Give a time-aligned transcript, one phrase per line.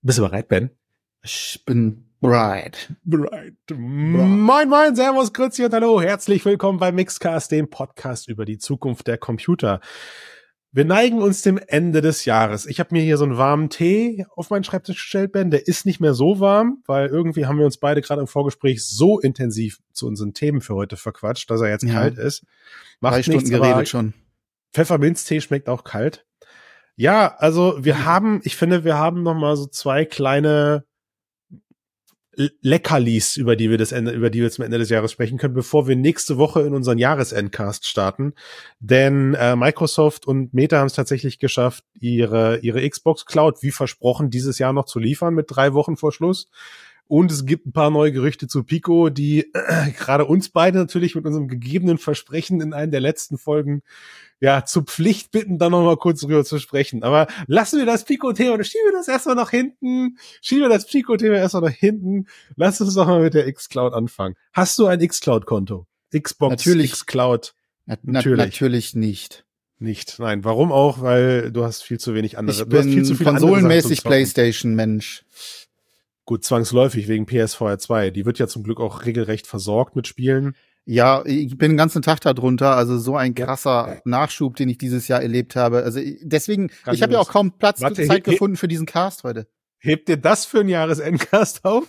[0.00, 0.70] Bist du bereit, Ben?
[1.24, 2.94] Ich bin bereit.
[3.02, 3.54] Bereit.
[3.74, 6.00] Moin, moin, servus, grüezi und hallo.
[6.00, 9.80] Herzlich willkommen bei Mixcast, dem Podcast über die Zukunft der Computer.
[10.70, 12.66] Wir neigen uns dem Ende des Jahres.
[12.66, 15.50] Ich habe mir hier so einen warmen Tee auf meinen Schreibtisch gestellt, Ben.
[15.50, 18.86] Der ist nicht mehr so warm, weil irgendwie haben wir uns beide gerade im Vorgespräch
[18.86, 21.94] so intensiv zu unseren Themen für heute verquatscht, dass er jetzt ja.
[21.94, 22.44] kalt ist.
[23.00, 24.14] Macht Drei Stunden nichts, geredet schon.
[24.72, 26.24] Pfefferminztee schmeckt auch kalt.
[26.98, 30.84] Ja, also wir haben, ich finde, wir haben noch mal so zwei kleine
[32.60, 35.54] Leckerlis, über die wir das Ende, über die wir zum Ende des Jahres sprechen können,
[35.54, 38.34] bevor wir nächste Woche in unseren Jahresendcast starten.
[38.80, 44.30] Denn äh, Microsoft und Meta haben es tatsächlich geschafft, ihre ihre Xbox Cloud wie versprochen
[44.30, 46.48] dieses Jahr noch zu liefern mit drei Wochen vor Schluss.
[47.08, 51.14] Und es gibt ein paar neue Gerüchte zu Pico, die äh, gerade uns beide natürlich
[51.14, 53.82] mit unserem gegebenen Versprechen in einer der letzten Folgen
[54.40, 57.02] ja, zu Pflicht bitten, da noch mal kurz drüber zu sprechen.
[57.02, 60.86] Aber lassen wir das Pico-Thema, oder schieben wir das erstmal nach hinten, schieben wir das
[60.86, 62.26] Pico-Thema erstmal nach hinten.
[62.56, 64.36] Lass uns doch mal mit der X-Cloud anfangen.
[64.52, 65.86] Hast du ein X-Cloud-Konto?
[66.14, 67.54] Xbox natürlich, X-Cloud?
[67.86, 68.38] Natürlich.
[68.38, 69.44] natürlich nicht.
[69.80, 70.44] Nicht, nein.
[70.44, 71.00] Warum auch?
[71.00, 72.62] Weil du hast viel zu wenig andere.
[72.62, 75.24] Ich bin zu konsolenmäßig Playstation-Mensch.
[76.28, 78.10] Gut, zwangsläufig wegen PSVR 2.
[78.10, 80.54] Die wird ja zum Glück auch regelrecht versorgt mit Spielen.
[80.84, 82.76] Ja, ich bin den ganzen Tag da drunter.
[82.76, 84.02] Also so ein krasser.
[84.04, 85.84] Nachschub, den ich dieses Jahr erlebt habe.
[85.84, 89.24] Also deswegen, Kann ich habe ja auch kaum Platz Warte, Zeit gefunden für diesen Cast
[89.24, 89.46] heute.
[89.78, 91.86] Hebt dir das für einen Jahresendcast auf?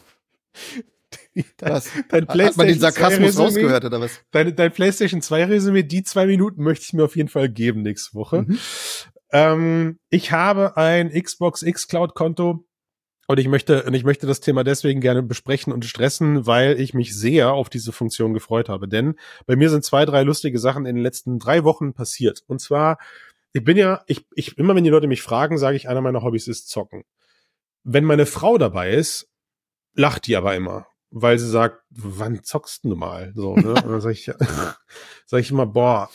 [1.57, 4.21] dein, dein PlayStation Hat man den Sarkasmus rausgehört oder was?
[4.31, 7.81] Dein, dein PlayStation 2 Resümee, die zwei Minuten möchte ich mir auf jeden Fall geben
[7.81, 8.43] nächste Woche.
[8.43, 8.59] Mhm.
[9.33, 12.68] Ähm, ich habe ein Xbox X Cloud Konto
[13.29, 16.95] und ich möchte, und ich möchte das Thema deswegen gerne besprechen und stressen, weil ich
[16.95, 18.87] mich sehr auf diese Funktion gefreut habe.
[18.87, 22.43] Denn bei mir sind zwei, drei lustige Sachen in den letzten drei Wochen passiert.
[22.47, 22.97] Und zwar,
[23.53, 26.23] ich bin ja, ich, ich, immer wenn die Leute mich fragen, sage ich, einer meiner
[26.23, 27.03] Hobbys ist zocken.
[27.83, 29.29] Wenn meine Frau dabei ist,
[29.93, 30.87] lacht die aber immer.
[31.11, 33.31] Weil sie sagt, wann zockst du mal?
[33.35, 33.73] So, ne?
[33.83, 34.25] Und dann sage ich,
[35.27, 36.09] sag ich immer, boah,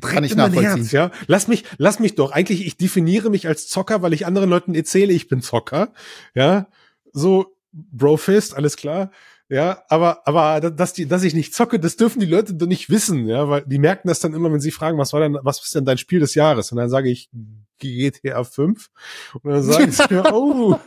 [0.00, 0.76] kann ich nachvollziehen.
[0.76, 1.10] Herz, ja?
[1.26, 2.32] Lass mich, lass mich doch.
[2.32, 5.92] Eigentlich, ich definiere mich als Zocker, weil ich anderen Leuten erzähle, ich bin Zocker.
[6.34, 6.68] Ja,
[7.12, 9.10] so Brofist, alles klar.
[9.50, 12.90] Ja, aber, aber, dass die, dass ich nicht zocke, das dürfen die Leute doch nicht
[12.90, 15.64] wissen, ja, weil die merken das dann immer, wenn sie fragen, was war denn, was
[15.64, 16.70] ist denn dein Spiel des Jahres?
[16.70, 17.30] Und dann sage ich
[17.78, 18.90] GTA 5.
[19.42, 20.78] Und dann sagen sie mir, oh.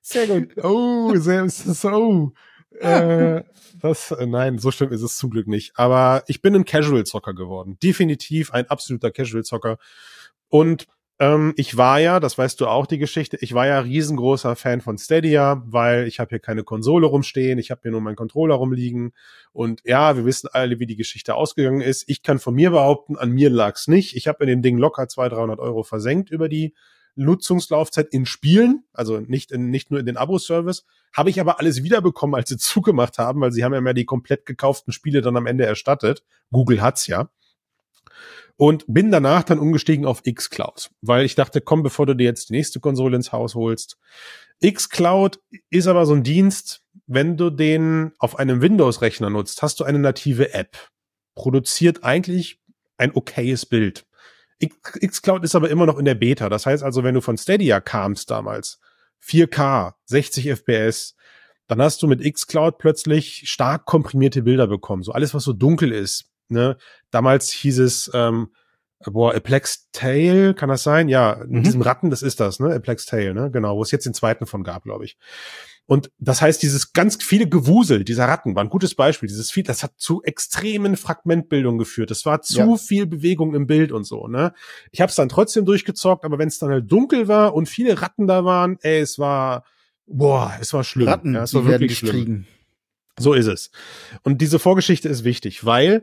[0.00, 0.56] Sehr gut.
[0.62, 2.32] Oh, sehr, so, oh.
[2.80, 3.42] Äh,
[3.80, 5.72] das, äh, nein, so schlimm ist es zum Glück nicht.
[5.76, 7.78] Aber ich bin ein Casual-Zocker geworden.
[7.82, 9.78] Definitiv ein absoluter Casual-Zocker.
[10.48, 10.86] Und
[11.20, 14.80] ähm, ich war ja, das weißt du auch die Geschichte, ich war ja riesengroßer Fan
[14.80, 18.56] von Stadia, weil ich habe hier keine Konsole rumstehen, ich habe hier nur meinen Controller
[18.56, 19.12] rumliegen.
[19.52, 22.08] Und ja, wir wissen alle, wie die Geschichte ausgegangen ist.
[22.08, 24.16] Ich kann von mir behaupten, an mir lag's nicht.
[24.16, 26.74] Ich habe in dem Ding locker 200, 300 Euro versenkt über die
[27.16, 31.82] Nutzungslaufzeit in Spielen, also nicht, in, nicht nur in den Abo-Service, habe ich aber alles
[31.82, 35.36] wiederbekommen, als sie zugemacht haben, weil sie haben ja mehr die komplett gekauften Spiele dann
[35.36, 36.24] am Ende erstattet.
[36.50, 37.30] Google hat's ja.
[38.56, 42.50] Und bin danach dann umgestiegen auf xCloud, weil ich dachte, komm, bevor du dir jetzt
[42.50, 43.98] die nächste Konsole ins Haus holst.
[44.64, 49.84] xCloud ist aber so ein Dienst, wenn du den auf einem Windows-Rechner nutzt, hast du
[49.84, 50.76] eine native App.
[51.34, 52.60] Produziert eigentlich
[52.96, 54.06] ein okayes Bild.
[54.60, 56.48] xCloud ist aber immer noch in der Beta.
[56.48, 58.78] Das heißt also, wenn du von Stadia kamst damals,
[59.22, 61.14] 4K, 60 FPS,
[61.66, 65.02] dann hast du mit xCloud plötzlich stark komprimierte Bilder bekommen.
[65.02, 66.26] So alles, was so dunkel ist.
[66.48, 66.76] Ne?
[67.10, 68.48] Damals hieß es, ähm,
[69.04, 71.08] boah, Aplex Tail, kann das sein?
[71.08, 71.62] Ja, mit mhm.
[71.62, 72.74] diesem Ratten, das ist das, ne?
[72.74, 73.50] Aplex Tail, ne?
[73.50, 75.16] Genau, wo es jetzt den zweiten von gab, glaube ich.
[75.86, 79.28] Und das heißt, dieses ganz viele Gewusel dieser Ratten war ein gutes Beispiel.
[79.28, 82.10] Dieses viel, das hat zu extremen Fragmentbildungen geführt.
[82.10, 82.76] Es war zu ja.
[82.76, 84.26] viel Bewegung im Bild und so.
[84.26, 84.54] Ne?
[84.92, 88.00] Ich habe es dann trotzdem durchgezockt, aber wenn es dann halt dunkel war und viele
[88.00, 89.64] Ratten da waren, ey, es war,
[90.06, 91.08] boah, es war schlimm.
[91.08, 92.12] Ratten, ja, es war wirklich schlimm.
[92.12, 92.46] Kriegen.
[93.18, 93.70] So ist es.
[94.22, 96.02] Und diese Vorgeschichte ist wichtig, weil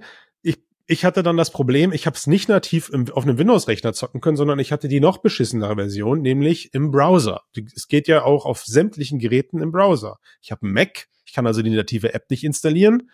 [0.88, 4.22] ich hatte dann das Problem, ich habe es nicht nativ im, auf einem Windows-Rechner zocken
[4.22, 7.44] können, sondern ich hatte die noch beschissenere Version, nämlich im Browser.
[7.76, 10.20] Es geht ja auch auf sämtlichen Geräten im Browser.
[10.42, 13.10] Ich habe Mac, ich kann also die native App nicht installieren.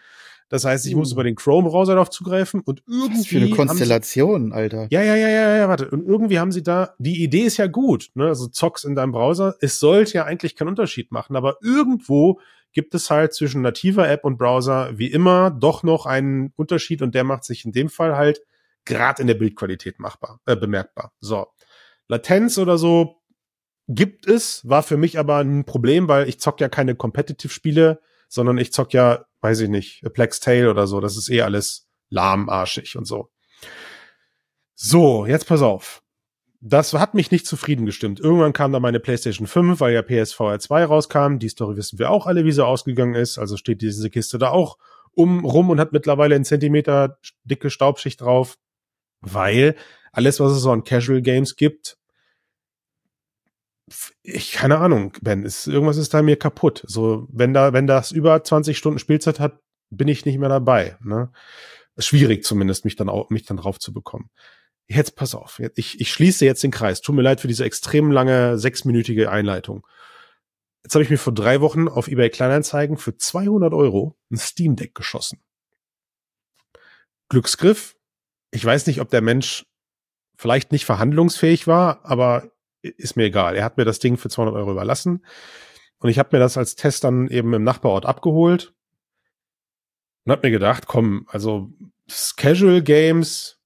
[0.50, 3.20] Das heißt, ich muss über den Chrome-Browser darauf zugreifen und irgendwie.
[3.20, 4.88] Was für eine Konstellation, sie, Alter.
[4.90, 5.90] Ja, ja, ja, ja, ja, warte.
[5.90, 8.28] Und irgendwie haben sie da, die Idee ist ja gut, ne?
[8.28, 9.56] Also zockst in deinem Browser.
[9.60, 12.40] Es sollte ja eigentlich keinen Unterschied machen, aber irgendwo
[12.74, 17.16] gibt es halt zwischen nativer App und Browser wie immer doch noch einen Unterschied und
[17.16, 18.42] der macht sich in dem Fall halt
[18.86, 21.14] gerade in der Bildqualität machbar, äh, bemerkbar.
[21.20, 21.48] So.
[22.08, 23.22] Latenz oder so
[23.88, 28.58] gibt es, war für mich aber ein Problem, weil ich zock ja keine Competitive-Spiele, sondern
[28.58, 31.00] ich zock ja, weiß ich nicht, Plex Tale oder so.
[31.00, 33.30] Das ist eh alles lahmarschig und so.
[34.76, 36.04] So, jetzt pass auf.
[36.60, 38.20] Das hat mich nicht zufrieden gestimmt.
[38.20, 41.38] Irgendwann kam dann meine PlayStation 5, weil ja PSVR 2 rauskam.
[41.38, 43.38] Die Story wissen wir auch alle, wie sie ausgegangen ist.
[43.38, 44.78] Also steht diese Kiste da auch
[45.14, 48.58] um rum und hat mittlerweile einen Zentimeter dicke Staubschicht drauf,
[49.22, 49.76] weil
[50.12, 51.98] alles, was es so an Casual Games gibt,
[54.22, 56.84] ich keine Ahnung, Ben, ist irgendwas ist da mir kaputt.
[56.88, 59.60] So, wenn da, wenn das über 20 Stunden Spielzeit hat,
[59.90, 60.98] bin ich nicht mehr dabei.
[61.02, 61.32] Ne?
[61.98, 64.30] Schwierig zumindest, mich dann auch, mich dann drauf zu bekommen.
[64.88, 67.02] Jetzt pass auf, ich, ich schließe jetzt den Kreis.
[67.02, 69.86] Tut mir leid für diese extrem lange sechsminütige Einleitung.
[70.84, 74.78] Jetzt habe ich mir vor drei Wochen auf eBay Kleinanzeigen für 200 Euro ein Steam
[74.78, 75.42] Deck geschossen.
[77.28, 77.98] Glücksgriff.
[78.52, 79.66] Ich weiß nicht, ob der Mensch
[80.38, 82.52] vielleicht nicht verhandlungsfähig war, aber
[82.82, 83.58] ist mir egal.
[83.58, 85.26] Er hat mir das Ding für 200 Euro überlassen.
[86.00, 88.74] Und ich habe mir das als Test dann eben im Nachbarort abgeholt
[90.24, 91.72] und habe mir gedacht, komm, also
[92.38, 93.57] Casual Games,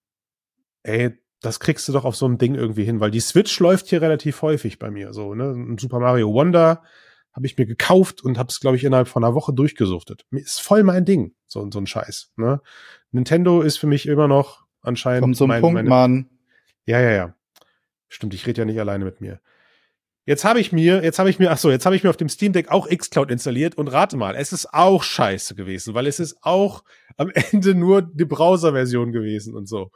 [0.83, 3.87] ey, das kriegst du doch auf so einem Ding irgendwie hin, weil die Switch läuft
[3.87, 5.13] hier relativ häufig bei mir.
[5.13, 5.51] So, ne?
[5.51, 6.83] Ein Super Mario Wonder
[7.33, 10.25] habe ich mir gekauft und habe es, glaube ich, innerhalb von einer Woche durchgesuchtet.
[10.29, 12.31] Mir ist voll mein Ding, so, so ein Scheiß.
[12.35, 12.61] Ne?
[13.11, 15.21] Nintendo ist für mich immer noch anscheinend.
[15.21, 16.29] Kommt ein mein, Punkt, meine, Mann.
[16.85, 17.35] Ja, ja, ja.
[18.09, 19.39] Stimmt, ich rede ja nicht alleine mit mir.
[20.25, 22.17] Jetzt habe ich mir, jetzt habe ich mir, ach so, jetzt habe ich mir auf
[22.17, 26.05] dem Steam Deck auch xCloud installiert und rate mal, es ist auch scheiße gewesen, weil
[26.05, 26.83] es ist auch
[27.17, 29.91] am Ende nur die Browser-Version gewesen und so.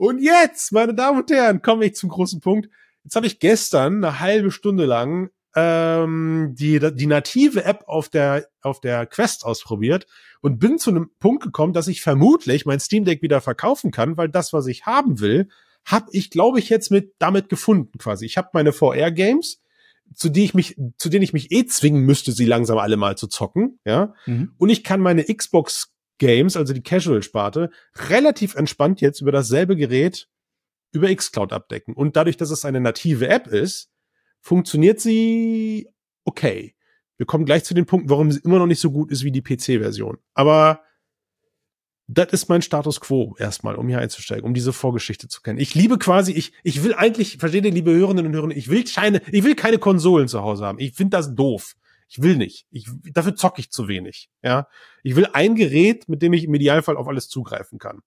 [0.00, 2.70] Und jetzt, meine Damen und Herren, komme ich zum großen Punkt.
[3.04, 8.48] Jetzt habe ich gestern eine halbe Stunde lang ähm, die, die native App auf der,
[8.62, 10.06] auf der Quest ausprobiert
[10.40, 14.16] und bin zu einem Punkt gekommen, dass ich vermutlich mein Steam Deck wieder verkaufen kann,
[14.16, 15.50] weil das, was ich haben will,
[15.84, 18.24] habe ich, glaube ich, jetzt mit damit gefunden quasi.
[18.24, 19.60] Ich habe meine VR-Games,
[20.14, 23.18] zu die ich mich, zu denen ich mich eh zwingen müsste, sie langsam alle mal
[23.18, 24.14] zu zocken, ja.
[24.24, 24.54] Mhm.
[24.56, 27.70] Und ich kann meine Xbox Games, also die Casual-Sparte,
[28.08, 30.28] relativ entspannt jetzt über dasselbe Gerät
[30.92, 31.94] über xCloud abdecken.
[31.94, 33.90] Und dadurch, dass es eine native App ist,
[34.40, 35.88] funktioniert sie
[36.24, 36.74] okay.
[37.16, 39.32] Wir kommen gleich zu den Punkten, warum sie immer noch nicht so gut ist wie
[39.32, 40.18] die PC-Version.
[40.34, 40.82] Aber
[42.06, 45.58] das ist mein Status quo erstmal, um hier einzusteigen, um diese Vorgeschichte zu kennen.
[45.60, 48.82] Ich liebe quasi, ich, ich will eigentlich, versteht ihr, liebe Hörerinnen und Hörer, ich will
[48.84, 50.80] keine, ich will keine Konsolen zu Hause haben.
[50.80, 51.76] Ich finde das doof.
[52.10, 52.66] Ich will nicht.
[52.70, 54.28] Ich, dafür zocke ich zu wenig.
[54.42, 54.68] Ja,
[55.02, 58.00] ich will ein Gerät, mit dem ich im Idealfall auf alles zugreifen kann.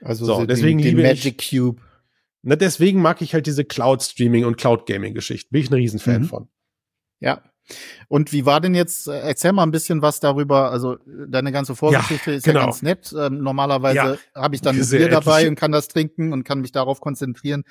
[0.00, 1.80] Also so, deswegen den, den liebe Magic ich, Cube.
[2.42, 5.50] Na, deswegen mag ich halt diese Cloud Streaming und Cloud Gaming Geschichten.
[5.52, 6.26] Bin ich ein Riesenfan mhm.
[6.26, 6.48] von.
[7.20, 7.42] Ja,
[8.08, 11.76] und wie war denn jetzt, äh, erzähl mal ein bisschen was darüber, also deine ganze
[11.76, 12.60] Vorgeschichte ja, ist genau.
[12.60, 13.14] ja ganz nett.
[13.16, 16.60] Ähm, normalerweise ja, habe ich dann ein Bier dabei und kann das trinken und kann
[16.60, 17.64] mich darauf konzentrieren.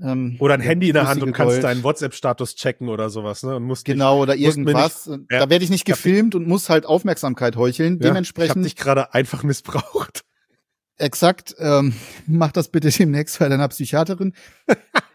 [0.00, 1.64] Ähm, oder ein Handy in der Hand und kannst Gold.
[1.64, 3.56] deinen WhatsApp-Status checken oder sowas, ne?
[3.56, 5.06] Und musst genau, oder irgendwas.
[5.06, 7.98] Nicht, da werde ich nicht gefilmt und muss halt Aufmerksamkeit heucheln.
[8.00, 8.50] Dementsprechend.
[8.50, 10.24] Ich habe dich gerade einfach missbraucht.
[10.96, 11.54] Exakt.
[11.58, 11.94] Ähm,
[12.26, 14.32] mach das bitte demnächst bei deiner Psychiaterin.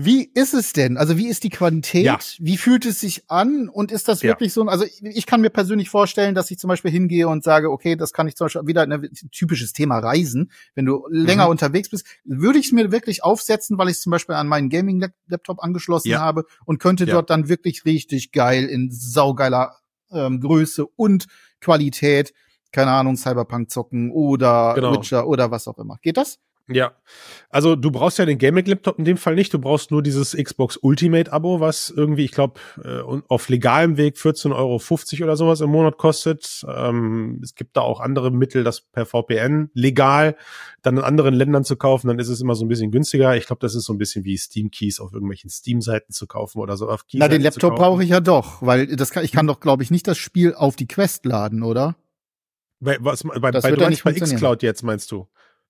[0.00, 0.96] Wie ist es denn?
[0.96, 2.04] Also wie ist die Qualität?
[2.04, 2.20] Ja.
[2.38, 3.68] Wie fühlt es sich an?
[3.68, 4.54] Und ist das wirklich ja.
[4.54, 4.62] so?
[4.62, 8.12] Also ich kann mir persönlich vorstellen, dass ich zum Beispiel hingehe und sage, okay, das
[8.12, 10.52] kann ich zum Beispiel wieder ein typisches Thema Reisen.
[10.76, 11.50] Wenn du länger mhm.
[11.50, 14.68] unterwegs bist, würde ich es mir wirklich aufsetzen, weil ich es zum Beispiel an meinen
[14.68, 16.20] Gaming-Laptop angeschlossen ja.
[16.20, 19.78] habe und könnte dort dann wirklich richtig geil in saugeiler
[20.12, 21.26] ähm, Größe und
[21.60, 22.34] Qualität,
[22.70, 24.92] keine Ahnung, Cyberpunk zocken oder genau.
[24.92, 25.98] Witcher oder was auch immer.
[26.02, 26.38] Geht das?
[26.70, 26.92] Ja,
[27.48, 29.54] also du brauchst ja den Gaming-Laptop in dem Fall nicht.
[29.54, 34.54] Du brauchst nur dieses Xbox Ultimate-Abo, was irgendwie, ich glaube, äh, auf legalem Weg 14,50
[34.54, 36.66] Euro oder sowas im Monat kostet.
[36.68, 40.36] Ähm, es gibt da auch andere Mittel, das per VPN legal
[40.82, 42.08] dann in anderen Ländern zu kaufen.
[42.08, 43.34] Dann ist es immer so ein bisschen günstiger.
[43.36, 46.76] Ich glaube, das ist so ein bisschen wie Steam-Keys auf irgendwelchen Steam-Seiten zu kaufen oder
[46.76, 46.88] so.
[46.88, 49.82] Auf Na, den Laptop brauche ich ja doch, weil das kann, ich kann doch, glaube
[49.82, 51.96] ich, nicht das Spiel auf die Quest laden, oder?
[52.80, 55.26] Bei, was, bei, das bei, wird ja nicht bei Xcloud jetzt, meinst du?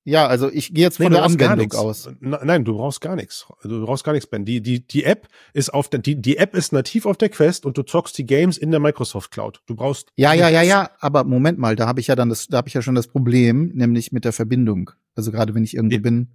[0.08, 2.08] Ja, also ich gehe jetzt von nee, der Anwendung aus.
[2.20, 3.46] Nein, du brauchst gar nichts.
[3.62, 4.46] Du brauchst gar nichts, Ben.
[4.46, 7.66] Die, die, die App ist auf der, die, die App ist nativ auf der Quest
[7.66, 9.60] und du zockst die Games in der Microsoft Cloud.
[9.66, 10.10] Du brauchst.
[10.16, 10.90] Ja, ja, ja, ja.
[11.00, 13.06] Aber Moment mal, da habe ich ja dann das, da habe ich ja schon das
[13.06, 14.90] Problem, nämlich mit der Verbindung.
[15.14, 16.00] Also gerade wenn ich irgendwo ja.
[16.00, 16.28] bin.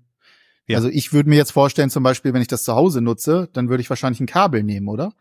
[0.68, 0.77] Ja.
[0.77, 3.70] Also ich würde mir jetzt vorstellen, zum Beispiel, wenn ich das zu Hause nutze, dann
[3.70, 5.13] würde ich wahrscheinlich ein Kabel nehmen, oder?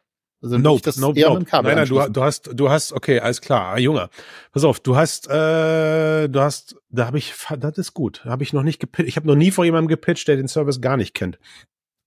[0.42, 1.44] Also nope, das nope, eher nope.
[1.44, 4.11] Kabel nein, nein, du, du hast, du hast, okay, alles klar, ah, Junge.
[4.52, 8.52] Pass auf, du hast, äh, du hast, da habe ich, das ist gut, habe ich
[8.52, 9.08] noch nicht gepitcht.
[9.08, 11.38] Ich habe noch nie vor jemandem gepitcht, der den Service gar nicht kennt.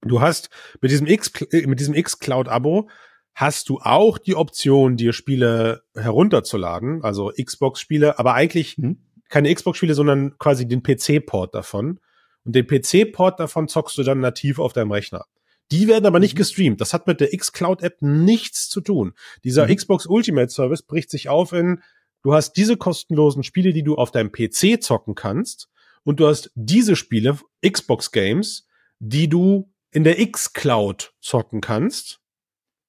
[0.01, 0.49] Du hast
[0.81, 2.89] mit diesem X, mit diesem X Cloud Abo
[3.33, 8.97] hast du auch die Option, dir Spiele herunterzuladen, also Xbox Spiele, aber eigentlich hm.
[9.29, 11.99] keine Xbox Spiele, sondern quasi den PC Port davon.
[12.43, 15.25] Und den PC Port davon zockst du dann nativ auf deinem Rechner.
[15.71, 16.39] Die werden aber nicht mhm.
[16.39, 16.81] gestreamt.
[16.81, 19.13] Das hat mit der xCloud-App nichts zu tun.
[19.43, 19.75] Dieser mhm.
[19.75, 21.81] Xbox Ultimate Service bricht sich auf in,
[22.21, 25.69] du hast diese kostenlosen Spiele, die du auf deinem PC zocken kannst.
[26.03, 28.67] Und du hast diese Spiele Xbox Games,
[28.99, 32.19] die du in der X-Cloud zocken kannst.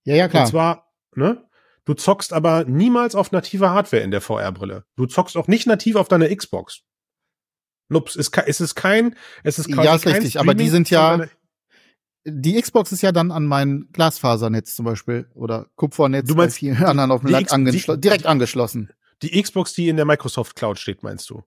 [0.04, 0.45] Ja, ja, klar.
[0.45, 1.47] Und zwar, ne?
[1.87, 4.85] Du zockst aber niemals auf nativer Hardware in der VR-Brille.
[4.97, 6.83] Du zockst auch nicht nativ auf deiner Xbox.
[7.88, 9.14] Nups, es, es ist kein,
[9.45, 11.26] es ist quasi Ja, ist richtig, aber die sind ja,
[12.28, 16.59] die Xbox ist ja dann an mein Glasfasernetz zum Beispiel oder Kupfernetz du meinst, bei
[16.59, 18.90] vielen anderen auf dem Land angeschlossen, direkt angeschlossen.
[19.23, 21.42] Die Xbox, die in der Microsoft Cloud steht, meinst du?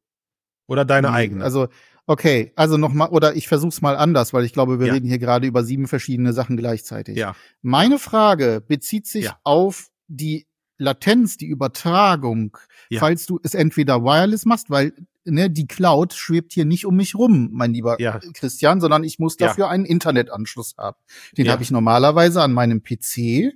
[0.67, 1.43] Oder deine hm, eigene?
[1.43, 1.67] Also,
[2.07, 4.93] okay, also nochmal, oder ich versuch's mal anders, weil ich glaube, wir ja.
[4.93, 7.17] reden hier gerade über sieben verschiedene Sachen gleichzeitig.
[7.17, 7.35] Ja.
[7.61, 9.39] Meine Frage bezieht sich ja.
[9.43, 12.57] auf die Latenz, die Übertragung,
[12.89, 13.01] ja.
[13.01, 14.93] falls du es entweder wireless machst, weil
[15.29, 18.19] ne, die Cloud schwebt hier nicht um mich rum, mein lieber ja.
[18.33, 19.71] Christian, sondern ich muss dafür ja.
[19.71, 20.97] einen Internetanschluss haben.
[21.37, 21.51] Den ja.
[21.51, 23.53] habe ich normalerweise an meinem PC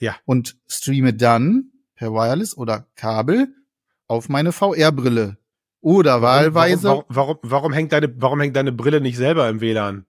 [0.00, 0.16] ja.
[0.24, 3.48] und streame dann per Wireless oder Kabel
[4.06, 5.36] auf meine VR-Brille.
[5.80, 6.88] Oder wahlweise.
[6.88, 10.06] Warum, warum, warum, warum, hängt deine, warum hängt deine Brille nicht selber im WLAN?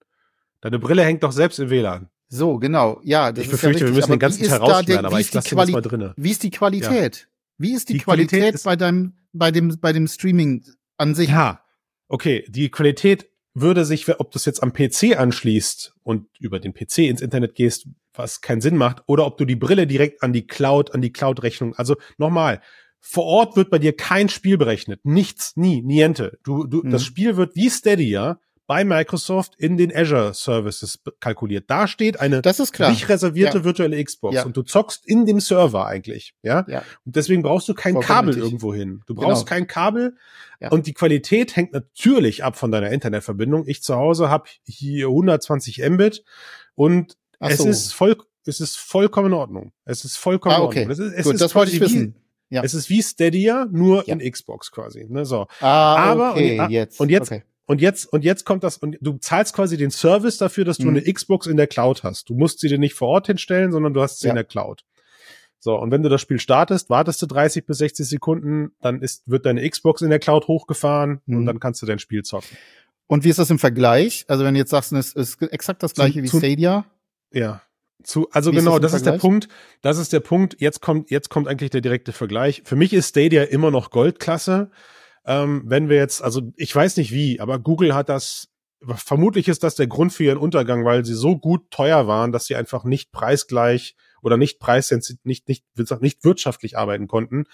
[0.62, 2.10] Deine Brille hängt doch selbst im WLAN.
[2.28, 3.02] So, genau.
[3.04, 5.72] Ja, das ich befürchte, ja wir müssen den ganzen Teil rausschneiden, aber ich lasse Quali
[5.72, 6.14] mal drinne.
[6.16, 7.28] Wie ist die Qualität?
[7.58, 10.64] Wie ist die, die Qualität, Qualität ist bei deinem, bei dem, bei dem Streaming
[11.00, 11.30] an sich.
[11.30, 11.64] Ja,
[12.08, 16.74] okay, die Qualität würde sich, ob du es jetzt am PC anschließt und über den
[16.74, 20.34] PC ins Internet gehst, was keinen Sinn macht, oder ob du die Brille direkt an
[20.34, 22.62] die Cloud, an die Cloud-Rechnung, also nochmal,
[23.02, 25.00] vor Ort wird bei dir kein Spiel berechnet.
[25.06, 26.38] Nichts, nie, niente.
[26.44, 26.92] Du, du, mhm.
[26.92, 31.72] das Spiel wird wie Stadia bei Microsoft in den Azure Services kalkuliert.
[31.72, 32.92] Da steht eine das ist klar.
[32.92, 33.64] nicht reservierte ja.
[33.64, 34.46] virtuelle Xbox ja.
[34.46, 36.66] und du zockst in dem Server eigentlich, ja?
[36.68, 36.84] ja.
[37.04, 39.02] Und deswegen brauchst du kein Vollkommen Kabel irgendwo hin.
[39.08, 39.58] Du brauchst genau.
[39.58, 40.18] kein Kabel
[40.60, 40.70] ja.
[40.70, 43.64] und die Qualität hängt natürlich ab von deiner Internetverbindung.
[43.66, 46.24] Ich zu Hause habe hier 120 Mbit
[46.76, 47.68] und Ach es so.
[47.68, 49.72] ist voll es ist vollkommen in Ordnung.
[49.86, 50.84] Es ist vollkommen ah, okay.
[50.84, 51.08] in Ordnung.
[51.08, 52.14] Es ist, es Gut, ist das wollte ich wissen.
[52.52, 52.62] Ja.
[52.64, 55.08] Es ist wie Stadia, nur in Xbox quasi.
[55.10, 55.26] Ne?
[55.26, 55.48] So.
[55.60, 57.00] Ah, Aber okay, und, jetzt.
[57.00, 57.44] Und jetzt, okay.
[57.70, 60.90] Und jetzt, und jetzt kommt das, und du zahlst quasi den Service dafür, dass du
[60.90, 60.98] mhm.
[60.98, 62.28] eine Xbox in der Cloud hast.
[62.28, 64.32] Du musst sie dir nicht vor Ort hinstellen, sondern du hast sie ja.
[64.32, 64.84] in der Cloud.
[65.60, 69.22] So, und wenn du das Spiel startest, wartest du 30 bis 60 Sekunden, dann ist,
[69.30, 71.38] wird deine Xbox in der Cloud hochgefahren mhm.
[71.38, 72.58] und dann kannst du dein Spiel zocken.
[73.06, 74.26] Und wie ist das im Vergleich?
[74.28, 76.86] Also wenn du jetzt sagst, es ist exakt das gleiche zu, wie Stadia?
[77.32, 77.62] Ja.
[78.02, 79.48] Zu, also wie genau, das, das ist der Punkt.
[79.84, 80.60] Das ist der Punkt.
[80.60, 82.64] Jetzt kommt, jetzt kommt eigentlich der direkte Vergleich.
[82.66, 84.72] Für mich ist Stadia immer noch Goldklasse.
[85.26, 88.50] Ähm, wenn wir jetzt, also ich weiß nicht wie, aber Google hat das,
[88.96, 92.46] vermutlich ist das der Grund für ihren Untergang, weil sie so gut teuer waren, dass
[92.46, 95.66] sie einfach nicht preisgleich oder nicht preissensitiv, nicht, nicht,
[96.02, 97.46] nicht wirtschaftlich arbeiten konnten.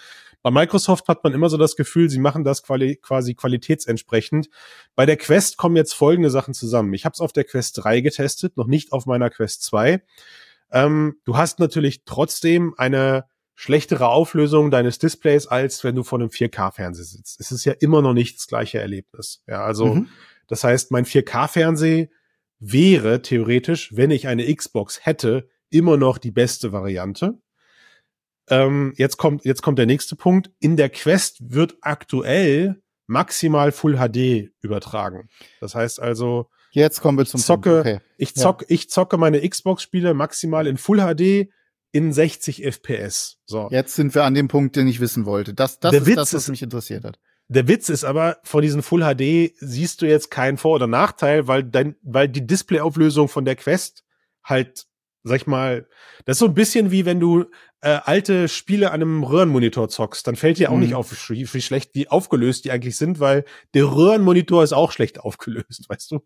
[0.41, 4.50] Bei Microsoft hat man immer so das Gefühl, sie machen das quali quasi qualitätsentsprechend.
[4.95, 6.93] Bei der Quest kommen jetzt folgende Sachen zusammen.
[6.93, 10.01] Ich habe es auf der Quest 3 getestet, noch nicht auf meiner Quest 2.
[10.72, 13.25] Ähm, du hast natürlich trotzdem eine
[13.56, 17.40] schlechtere Auflösung deines Displays, als wenn du vor einem 4K-Fernseher sitzt.
[17.40, 19.42] Es ist ja immer noch nicht das gleiche Erlebnis.
[19.48, 20.10] Ja, also mhm.
[20.48, 22.08] das heißt, mein 4K-Fernseher
[22.60, 27.40] wäre theoretisch, wenn ich eine Xbox hätte, immer noch die beste Variante.
[28.50, 30.52] Ähm, jetzt kommt jetzt kommt der nächste Punkt.
[30.60, 35.30] In der Quest wird aktuell maximal Full HD übertragen.
[35.60, 38.00] Das heißt also, jetzt kommen wir zum zocke, okay.
[38.18, 38.76] ich zocke, ja.
[38.76, 41.50] ich zocke meine Xbox-Spiele maximal in Full HD
[41.92, 43.38] in 60 FPS.
[43.46, 43.70] So.
[43.72, 45.54] Jetzt sind wir an dem Punkt, den ich wissen wollte.
[45.54, 47.20] Das, das der ist Witz das, was mich interessiert hat.
[47.48, 51.48] Der Witz ist aber, von diesen Full HD siehst du jetzt keinen Vor- oder Nachteil,
[51.48, 54.04] weil dein, weil die Displayauflösung von der Quest
[54.44, 54.88] halt
[55.25, 55.88] sag ich mal,
[56.25, 57.46] das ist so ein bisschen wie wenn du
[57.86, 60.82] äh, alte Spiele an einem Röhrenmonitor zockst, dann fällt dir auch mhm.
[60.82, 64.92] nicht auf, wie, wie schlecht die aufgelöst die eigentlich sind, weil der Röhrenmonitor ist auch
[64.92, 66.22] schlecht aufgelöst, weißt du?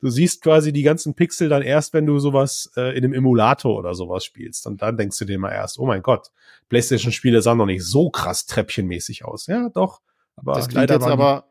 [0.00, 3.78] Du siehst quasi die ganzen Pixel dann erst, wenn du sowas äh, in einem Emulator
[3.78, 4.66] oder sowas spielst.
[4.66, 6.30] Und dann denkst du dir mal erst, oh mein Gott,
[6.70, 9.46] PlayStation-Spiele sahen noch nicht so krass treppchenmäßig aus.
[9.48, 10.00] Ja, doch.
[10.36, 11.44] Aber das klingt jetzt aber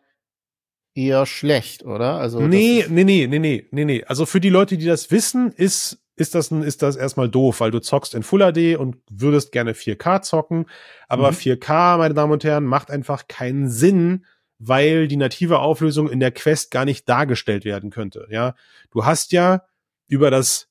[0.93, 2.15] eher schlecht, oder?
[2.15, 4.03] Also nee, nee, nee, nee, nee, nee, nee.
[4.05, 7.71] Also für die Leute, die das wissen, ist ist das, ist das erstmal doof, weil
[7.71, 10.65] du zockst in Full HD und würdest gerne 4K zocken.
[11.07, 11.35] Aber mhm.
[11.35, 14.25] 4K, meine Damen und Herren, macht einfach keinen Sinn,
[14.59, 18.27] weil die native Auflösung in der Quest gar nicht dargestellt werden könnte.
[18.29, 18.55] Ja,
[18.91, 19.63] du hast ja
[20.07, 20.67] über das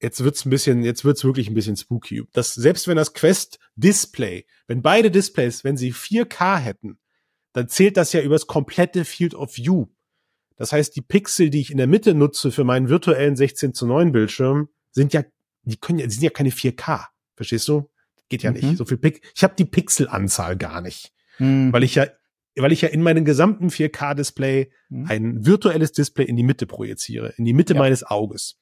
[0.00, 2.24] jetzt wird's ein bisschen, jetzt wird's wirklich ein bisschen spooky.
[2.32, 6.98] Das, selbst wenn das Quest Display, wenn beide Displays, wenn sie 4K hätten,
[7.58, 9.86] dann zählt das ja übers komplette Field of View.
[10.56, 13.86] Das heißt, die Pixel, die ich in der Mitte nutze für meinen virtuellen 16 zu
[13.86, 15.24] 9 Bildschirm, sind ja,
[15.62, 17.06] die können ja, die sind ja keine 4K.
[17.34, 17.90] Verstehst du?
[18.28, 18.56] Geht ja mhm.
[18.56, 18.76] nicht.
[18.76, 21.12] So viel Pix ich habe die Pixelanzahl gar nicht.
[21.38, 21.72] Mhm.
[21.72, 22.06] Weil ich ja,
[22.56, 25.06] weil ich ja in meinem gesamten 4K-Display mhm.
[25.06, 27.80] ein virtuelles Display in die Mitte projiziere, in die Mitte ja.
[27.80, 28.58] meines Auges.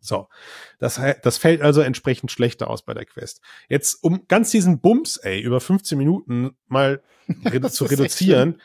[0.00, 0.28] So,
[0.78, 3.42] das, das fällt also entsprechend schlechter aus bei der Quest.
[3.68, 7.02] Jetzt, um ganz diesen Bums, ey, über 15 Minuten mal
[7.44, 8.60] redu zu reduzieren.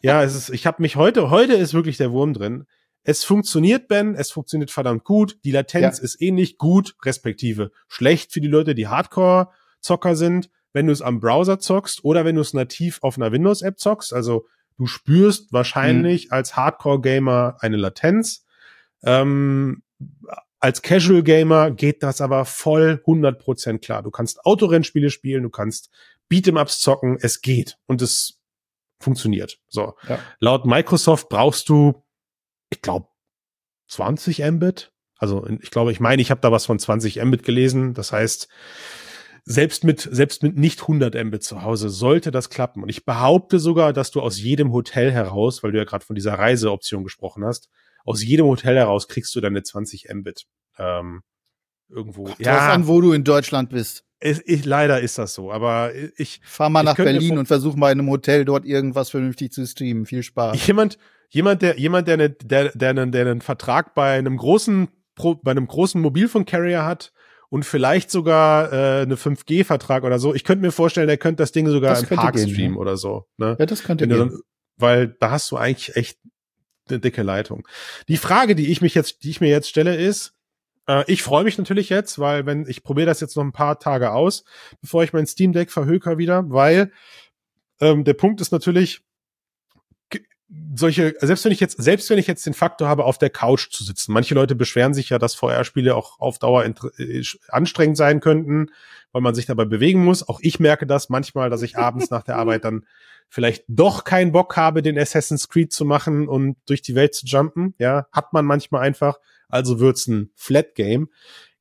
[0.00, 2.66] ja, es ist, ich habe mich heute, heute ist wirklich der Wurm drin.
[3.02, 5.38] Es funktioniert, Ben, es funktioniert verdammt gut.
[5.44, 6.04] Die Latenz ja.
[6.04, 11.20] ist ähnlich gut, respektive schlecht für die Leute, die Hardcore-Zocker sind, wenn du es am
[11.20, 14.12] Browser zockst oder wenn du es nativ auf einer Windows-App zockst.
[14.12, 16.32] Also du spürst wahrscheinlich mhm.
[16.32, 18.44] als Hardcore-Gamer eine Latenz.
[19.04, 19.82] Ähm,
[20.60, 24.02] als Casual Gamer geht das aber voll 100% klar.
[24.02, 25.90] Du kannst Autorennspiele spielen, du kannst
[26.30, 28.40] Beat'em-Ups zocken, es geht und es
[28.98, 29.58] funktioniert.
[29.68, 29.94] So.
[30.08, 30.18] Ja.
[30.40, 32.02] Laut Microsoft brauchst du,
[32.70, 33.08] ich glaube,
[33.88, 34.92] 20 Mbit.
[35.18, 37.94] Also ich glaube, ich meine, ich habe da was von 20 Mbit gelesen.
[37.94, 38.48] Das heißt,
[39.44, 42.82] selbst mit, selbst mit nicht 100 Mbit zu Hause sollte das klappen.
[42.82, 46.16] Und ich behaupte sogar, dass du aus jedem Hotel heraus, weil du ja gerade von
[46.16, 47.70] dieser Reiseoption gesprochen hast,
[48.06, 50.44] aus jedem Hotel heraus kriegst du deine 20 Mbit.
[50.78, 51.22] Ähm,
[51.88, 52.24] irgendwo.
[52.24, 54.04] Kommt ja, an, wo du in Deutschland bist.
[54.20, 57.92] Ich, ich, leider ist das so, aber ich fahr mal nach Berlin und versuch mal
[57.92, 60.06] in einem Hotel dort irgendwas vernünftig zu streamen.
[60.06, 60.66] Viel Spaß.
[60.66, 60.96] Jemand,
[61.28, 64.88] jemand, der, jemand, der, ne, der, der, der, der einen Vertrag bei einem großen,
[65.42, 67.12] bei einem großen Mobilfunk-Carrier hat
[67.50, 70.34] und vielleicht sogar äh, eine 5G-Vertrag oder so.
[70.34, 72.80] Ich könnte mir vorstellen, der könnte das Ding sogar das im Park gehen, streamen ja.
[72.80, 73.26] oder so.
[73.36, 73.56] Ne?
[73.58, 74.18] Ja, das könnte gehen.
[74.18, 74.40] Dann,
[74.78, 76.18] weil da hast du eigentlich echt
[76.88, 77.66] eine dicke Leitung.
[78.08, 80.34] Die Frage, die ich mich jetzt, die ich mir jetzt stelle, ist,
[80.88, 83.78] äh, ich freue mich natürlich jetzt, weil wenn ich probiere das jetzt noch ein paar
[83.78, 84.44] Tage aus,
[84.80, 86.92] bevor ich mein Steam Deck verhöker wieder, weil
[87.80, 89.02] ähm, der Punkt ist natürlich,
[90.74, 93.70] solche, selbst wenn ich jetzt, selbst wenn ich jetzt den Faktor habe, auf der Couch
[93.70, 98.20] zu sitzen, manche Leute beschweren sich ja, dass VR-Spiele auch auf Dauer äh, anstrengend sein
[98.20, 98.70] könnten,
[99.12, 100.28] weil man sich dabei bewegen muss.
[100.28, 102.86] Auch ich merke das manchmal, dass ich abends nach der Arbeit dann
[103.28, 107.26] vielleicht doch keinen Bock habe, den Assassin's Creed zu machen und durch die Welt zu
[107.26, 107.74] jumpen.
[107.78, 109.18] Ja, hat man manchmal einfach.
[109.48, 111.08] Also wird's ein Flat Game.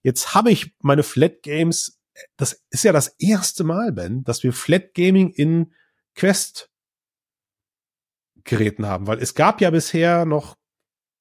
[0.04, 2.00] Jetzt habe ich meine Flat Games.
[2.38, 5.74] Das ist ja das erste Mal, Ben, dass wir Flat Gaming in
[6.14, 6.70] Quest
[8.46, 10.56] Geräten haben, weil es gab ja bisher noch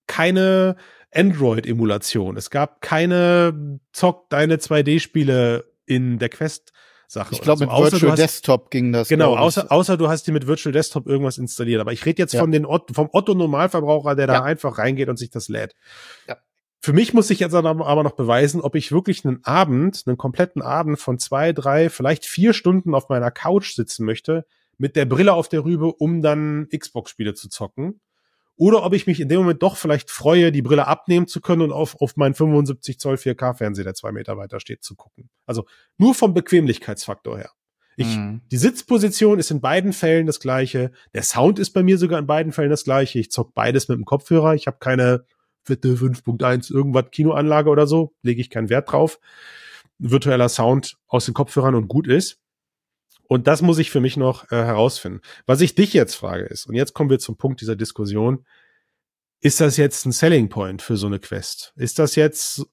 [0.07, 0.77] keine
[1.15, 2.37] Android-Emulation.
[2.37, 7.35] Es gab keine Zock deine 2D-Spiele in der Quest-Sache.
[7.35, 7.65] Ich glaube, so.
[7.67, 9.09] mit Virtual hast, Desktop ging das.
[9.09, 11.81] Genau, außer, außer du hast dir mit Virtual Desktop irgendwas installiert.
[11.81, 12.41] Aber ich rede jetzt ja.
[12.41, 14.35] von den, vom Otto-Normalverbraucher, der ja.
[14.35, 15.75] da einfach reingeht und sich das lädt.
[16.29, 16.37] Ja.
[16.81, 20.61] Für mich muss ich jetzt aber noch beweisen, ob ich wirklich einen Abend, einen kompletten
[20.61, 24.45] Abend von zwei, drei, vielleicht vier Stunden auf meiner Couch sitzen möchte,
[24.79, 28.01] mit der Brille auf der Rübe, um dann Xbox-Spiele zu zocken.
[28.57, 31.63] Oder ob ich mich in dem Moment doch vielleicht freue, die Brille abnehmen zu können
[31.63, 35.29] und auf, auf meinen 75 Zoll 4K-Fernseher, der zwei Meter weiter steht, zu gucken.
[35.45, 35.67] Also
[35.99, 37.51] nur vom Bequemlichkeitsfaktor her.
[37.97, 38.43] Ich, mhm.
[38.51, 40.93] Die Sitzposition ist in beiden Fällen das gleiche.
[41.15, 43.19] Der Sound ist bei mir sogar in beiden Fällen das gleiche.
[43.19, 44.55] Ich zock beides mit dem Kopfhörer.
[44.55, 45.25] Ich habe keine
[45.65, 48.13] Fitte 5.1 irgendwas Kinoanlage oder so.
[48.23, 49.19] Lege ich keinen Wert drauf.
[49.99, 52.41] Virtueller Sound aus den Kopfhörern und gut ist.
[53.27, 55.21] Und das muss ich für mich noch äh, herausfinden.
[55.47, 58.45] Was ich dich jetzt frage ist, und jetzt kommen wir zum Punkt dieser Diskussion,
[59.41, 61.73] ist das jetzt ein Selling Point für so eine Quest?
[61.77, 62.67] Ist das jetzt,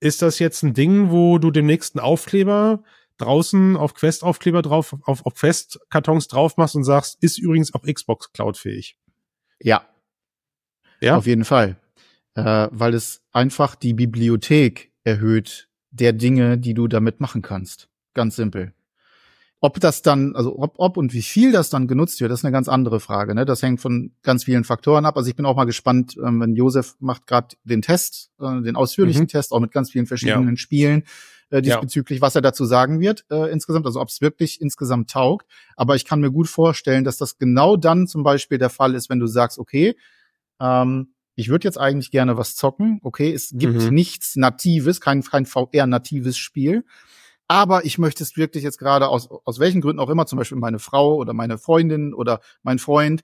[0.00, 2.82] ist das jetzt ein Ding, wo du den nächsten Aufkleber
[3.18, 8.32] draußen auf Quest-Aufkleber drauf, auf, auf Quest-Kartons drauf machst und sagst, ist übrigens auch Xbox
[8.32, 8.98] Cloud fähig?
[9.60, 9.86] Ja.
[11.00, 11.16] Ja.
[11.16, 11.76] Auf jeden Fall.
[12.34, 17.88] Äh, weil es einfach die Bibliothek erhöht der Dinge, die du damit machen kannst.
[18.14, 18.74] Ganz simpel.
[19.64, 22.44] Ob das dann, also ob, ob und wie viel das dann genutzt wird, das ist
[22.44, 23.32] eine ganz andere Frage.
[23.32, 23.44] Ne?
[23.44, 25.16] Das hängt von ganz vielen Faktoren ab.
[25.16, 28.74] Also ich bin auch mal gespannt, ähm, wenn Josef macht gerade den Test, äh, den
[28.74, 29.28] ausführlichen mhm.
[29.28, 30.56] Test, auch mit ganz vielen verschiedenen ja.
[30.56, 31.04] Spielen
[31.50, 32.22] äh, diesbezüglich, ja.
[32.22, 35.46] was er dazu sagen wird äh, insgesamt, also ob es wirklich insgesamt taugt.
[35.76, 39.10] Aber ich kann mir gut vorstellen, dass das genau dann zum Beispiel der Fall ist,
[39.10, 39.94] wenn du sagst, okay,
[40.60, 42.98] ähm, ich würde jetzt eigentlich gerne was zocken.
[43.04, 43.94] Okay, es gibt mhm.
[43.94, 46.84] nichts Natives, kein, kein VR-natives Spiel
[47.52, 50.56] aber ich möchte es wirklich jetzt gerade aus, aus welchen Gründen auch immer, zum Beispiel
[50.56, 53.20] meine Frau oder meine Freundin oder mein Freund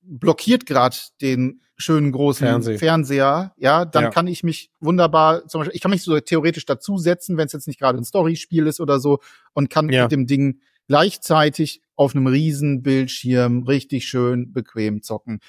[0.00, 2.78] blockiert gerade den schönen großen Fernseh.
[2.78, 4.10] Fernseher, ja, dann ja.
[4.10, 7.66] kann ich mich wunderbar, zum Beispiel, ich kann mich so theoretisch dazusetzen, wenn es jetzt
[7.68, 9.18] nicht gerade ein Storyspiel ist oder so,
[9.52, 10.04] und kann ja.
[10.04, 15.40] mit dem Ding gleichzeitig auf einem riesen Bildschirm richtig schön bequem zocken.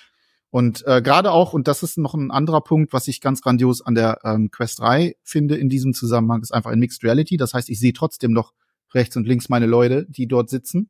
[0.51, 3.81] Und äh, gerade auch, und das ist noch ein anderer Punkt, was ich ganz grandios
[3.81, 7.37] an der ähm, Quest 3 finde in diesem Zusammenhang, ist einfach ein Mixed Reality.
[7.37, 8.53] Das heißt, ich sehe trotzdem noch
[8.93, 10.89] rechts und links meine Leute, die dort sitzen.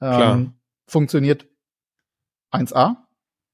[0.00, 0.54] Ähm,
[0.86, 1.46] funktioniert
[2.50, 2.96] 1A.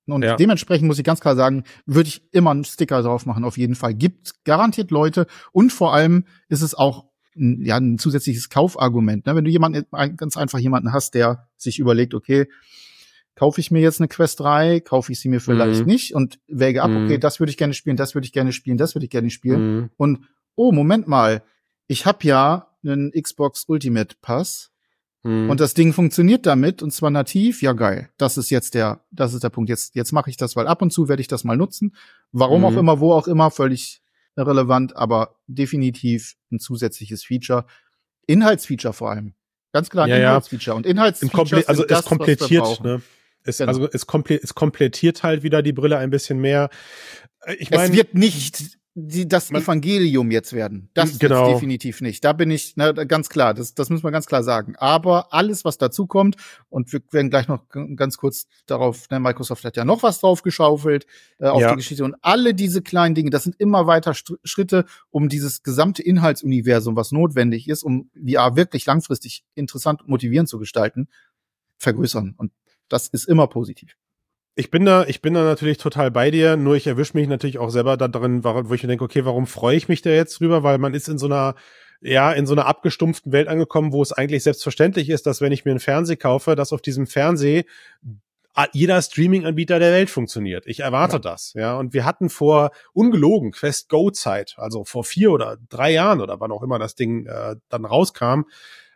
[0.07, 0.37] Und ja.
[0.37, 3.75] dementsprechend muss ich ganz klar sagen, würde ich immer einen Sticker drauf machen, auf jeden
[3.75, 3.93] Fall.
[3.95, 7.05] Gibt garantiert Leute und vor allem ist es auch
[7.37, 9.27] ein, ja, ein zusätzliches Kaufargument.
[9.27, 9.37] Ne?
[9.37, 9.85] Wenn du jemanden,
[10.17, 12.49] ganz einfach jemanden hast, der sich überlegt, okay,
[13.39, 15.87] kaufe ich mir jetzt eine Quest 3, kaufe ich sie mir vielleicht mhm.
[15.87, 17.05] nicht und wäge ab, mhm.
[17.05, 19.31] okay, das würde ich gerne spielen, das würde ich gerne spielen, das würde ich gerne
[19.31, 19.77] spielen.
[19.77, 19.91] Mhm.
[19.97, 20.21] Und
[20.57, 21.43] oh, Moment mal,
[21.87, 24.71] ich habe ja einen Xbox Ultimate Pass
[25.23, 25.51] Mhm.
[25.51, 27.63] Und das Ding funktioniert damit und zwar nativ.
[27.63, 28.11] Ja, geil.
[28.17, 29.69] Das ist jetzt der, das ist der Punkt.
[29.69, 31.95] Jetzt, jetzt mache ich das, weil ab und zu werde ich das mal nutzen.
[32.33, 32.67] Warum mhm.
[32.67, 34.01] auch immer, wo auch immer, völlig
[34.37, 37.67] irrelevant, aber definitiv ein zusätzliches Feature.
[38.27, 39.35] Inhaltsfeature vor allem.
[39.73, 40.75] Ganz klar, ja, Inhaltsfeature.
[40.75, 40.77] Ja.
[40.77, 41.69] Und Inhaltsfeature.
[41.69, 43.03] Also es komplettiert, ne?
[43.49, 43.71] Es, genau.
[43.71, 46.71] Also es, komple es komplettiert halt wieder die Brille ein bisschen mehr.
[47.45, 50.91] Äh, ich mein, es wird nicht die, das man, Evangelium jetzt werden.
[50.95, 51.53] Das genau.
[51.53, 52.25] definitiv nicht.
[52.25, 53.55] Da bin ich na, ganz klar.
[53.55, 54.75] Das, das müssen wir ganz klar sagen.
[54.77, 56.37] Aber alles, was dazu kommt,
[56.69, 57.63] und wir werden gleich noch
[57.95, 61.07] ganz kurz darauf, ne, Microsoft hat ja noch was draufgeschaufelt
[61.39, 61.71] äh, auf ja.
[61.71, 62.03] die Geschichte.
[62.03, 67.13] Und alle diese kleinen Dinge, das sind immer weiter Schritte, um dieses gesamte Inhaltsuniversum, was
[67.13, 71.09] notwendig ist, um VR wirklich langfristig interessant und motivierend zu gestalten,
[71.77, 72.35] vergrößern.
[72.37, 72.51] Und
[72.89, 73.97] das ist immer positiv
[74.59, 77.59] ich bin da, ich bin da natürlich total bei dir, nur ich erwische mich natürlich
[77.59, 80.41] auch selber da drin, wo ich mir denke, okay, warum freue ich mich da jetzt
[80.41, 80.65] drüber?
[80.65, 81.55] Weil man ist in so einer,
[82.01, 85.65] ja, in so einer abgestumpften Welt angekommen, wo es eigentlich selbstverständlich ist, dass wenn ich
[85.65, 87.63] mir einen Fernseher kaufe, dass auf diesem Fernseher
[88.73, 90.67] jeder Streaming-Anbieter der Welt funktioniert.
[90.67, 91.21] Ich erwarte ja.
[91.21, 91.77] das, ja.
[91.77, 96.41] Und wir hatten vor ungelogen Quest Go Zeit, also vor vier oder drei Jahren oder
[96.41, 98.43] wann auch immer das Ding äh, dann rauskam,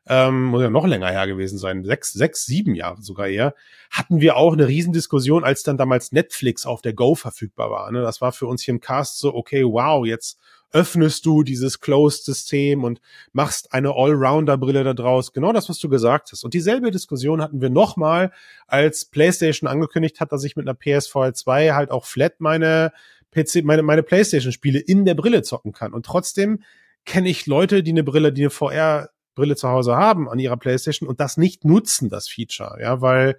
[0.06, 3.54] ähm, muss ja noch länger her gewesen sein, sechs, sechs, sieben Jahre sogar eher,
[3.90, 7.90] hatten wir auch eine Riesendiskussion, als dann damals Netflix auf der Go verfügbar war.
[7.92, 8.02] Ne?
[8.02, 10.38] Das war für uns hier im Cast so, okay, wow, jetzt
[10.72, 13.00] öffnest du dieses Closed-System und
[13.32, 15.32] machst eine Allrounder-Brille da draus.
[15.32, 16.44] Genau das, was du gesagt hast.
[16.44, 18.32] Und dieselbe Diskussion hatten wir nochmal,
[18.66, 22.92] als PlayStation angekündigt hat, dass ich mit einer PSVR 2 halt auch flat meine
[23.32, 25.92] PC, meine, meine PlayStation-Spiele in der Brille zocken kann.
[25.92, 26.62] Und trotzdem
[27.04, 30.56] kenne ich Leute, die eine Brille, die eine VR Brille zu Hause haben an ihrer
[30.56, 33.38] Playstation und das nicht nutzen, das Feature, ja, weil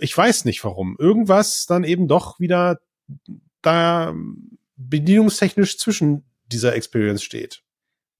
[0.00, 0.96] ich weiß nicht warum.
[0.98, 2.80] Irgendwas dann eben doch wieder
[3.62, 4.14] da
[4.76, 7.62] bedienungstechnisch zwischen dieser Experience steht.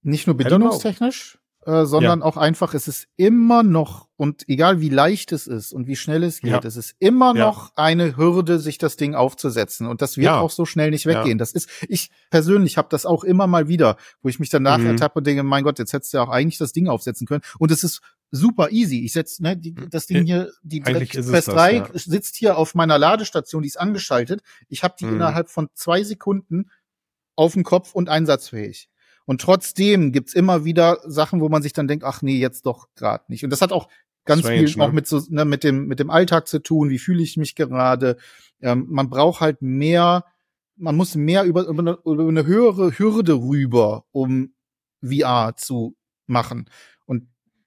[0.01, 2.25] Nicht nur bedienungstechnisch, äh, sondern ja.
[2.25, 6.23] auch einfach, es ist immer noch, und egal wie leicht es ist und wie schnell
[6.23, 6.59] es geht, ja.
[6.63, 7.45] es ist immer ja.
[7.45, 9.87] noch eine Hürde, sich das Ding aufzusetzen.
[9.87, 11.37] Und das wird auch so schnell nicht weggehen.
[11.37, 14.87] Das ist, ich persönlich habe das auch immer mal wieder, wo ich mich danach mhm.
[14.87, 17.43] ertappe und denke, mein Gott, jetzt hättest du ja auch eigentlich das Ding aufsetzen können.
[17.59, 19.05] Und es ist super easy.
[19.05, 21.87] Ich setze ne, die, das Ding hier, die Quest 3 ja.
[21.93, 24.41] sitzt hier auf meiner Ladestation, die ist angeschaltet.
[24.67, 25.15] Ich habe die mhm.
[25.15, 26.71] innerhalb von zwei Sekunden
[27.35, 28.89] auf dem Kopf und einsatzfähig.
[29.25, 32.87] Und trotzdem gibt's immer wieder Sachen, wo man sich dann denkt, ach nee, jetzt doch
[32.95, 33.43] gerade nicht.
[33.43, 33.87] Und das hat auch
[34.25, 34.83] ganz Strange, viel ne?
[34.83, 36.89] auch mit so ne, mit dem mit dem Alltag zu tun.
[36.89, 38.17] Wie fühle ich mich gerade?
[38.61, 40.25] Ähm, man braucht halt mehr.
[40.75, 44.53] Man muss mehr über, über, eine, über eine höhere Hürde rüber, um
[45.01, 46.67] VR zu machen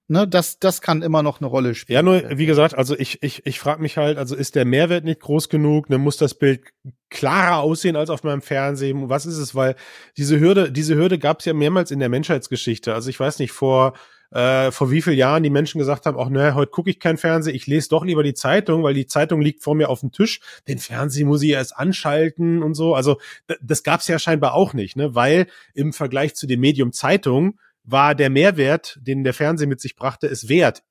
[0.08, 1.94] ne, das, das kann immer noch eine Rolle spielen.
[1.94, 5.04] Ja, nur, wie gesagt, also ich, ich, ich frage mich halt, also ist der Mehrwert
[5.04, 5.90] nicht groß genug?
[5.90, 6.62] Ne, muss das Bild
[7.10, 9.08] klarer aussehen als auf meinem Fernsehen?
[9.08, 9.54] Was ist es?
[9.54, 9.76] Weil
[10.16, 12.94] diese Hürde, diese Hürde gab es ja mehrmals in der Menschheitsgeschichte.
[12.94, 13.94] Also ich weiß nicht, vor,
[14.30, 17.16] äh, vor wie vielen Jahren die Menschen gesagt haben, ach ne, heute gucke ich kein
[17.16, 20.12] Fernsehen, ich lese doch lieber die Zeitung, weil die Zeitung liegt vor mir auf dem
[20.12, 20.40] Tisch.
[20.68, 22.94] Den Fernseher muss ich erst anschalten und so.
[22.94, 23.18] Also
[23.60, 25.14] das gab es ja scheinbar auch nicht, ne?
[25.14, 29.96] Weil im Vergleich zu dem Medium Zeitung war der Mehrwert, den der Fernseher mit sich
[29.96, 30.82] brachte, es wert,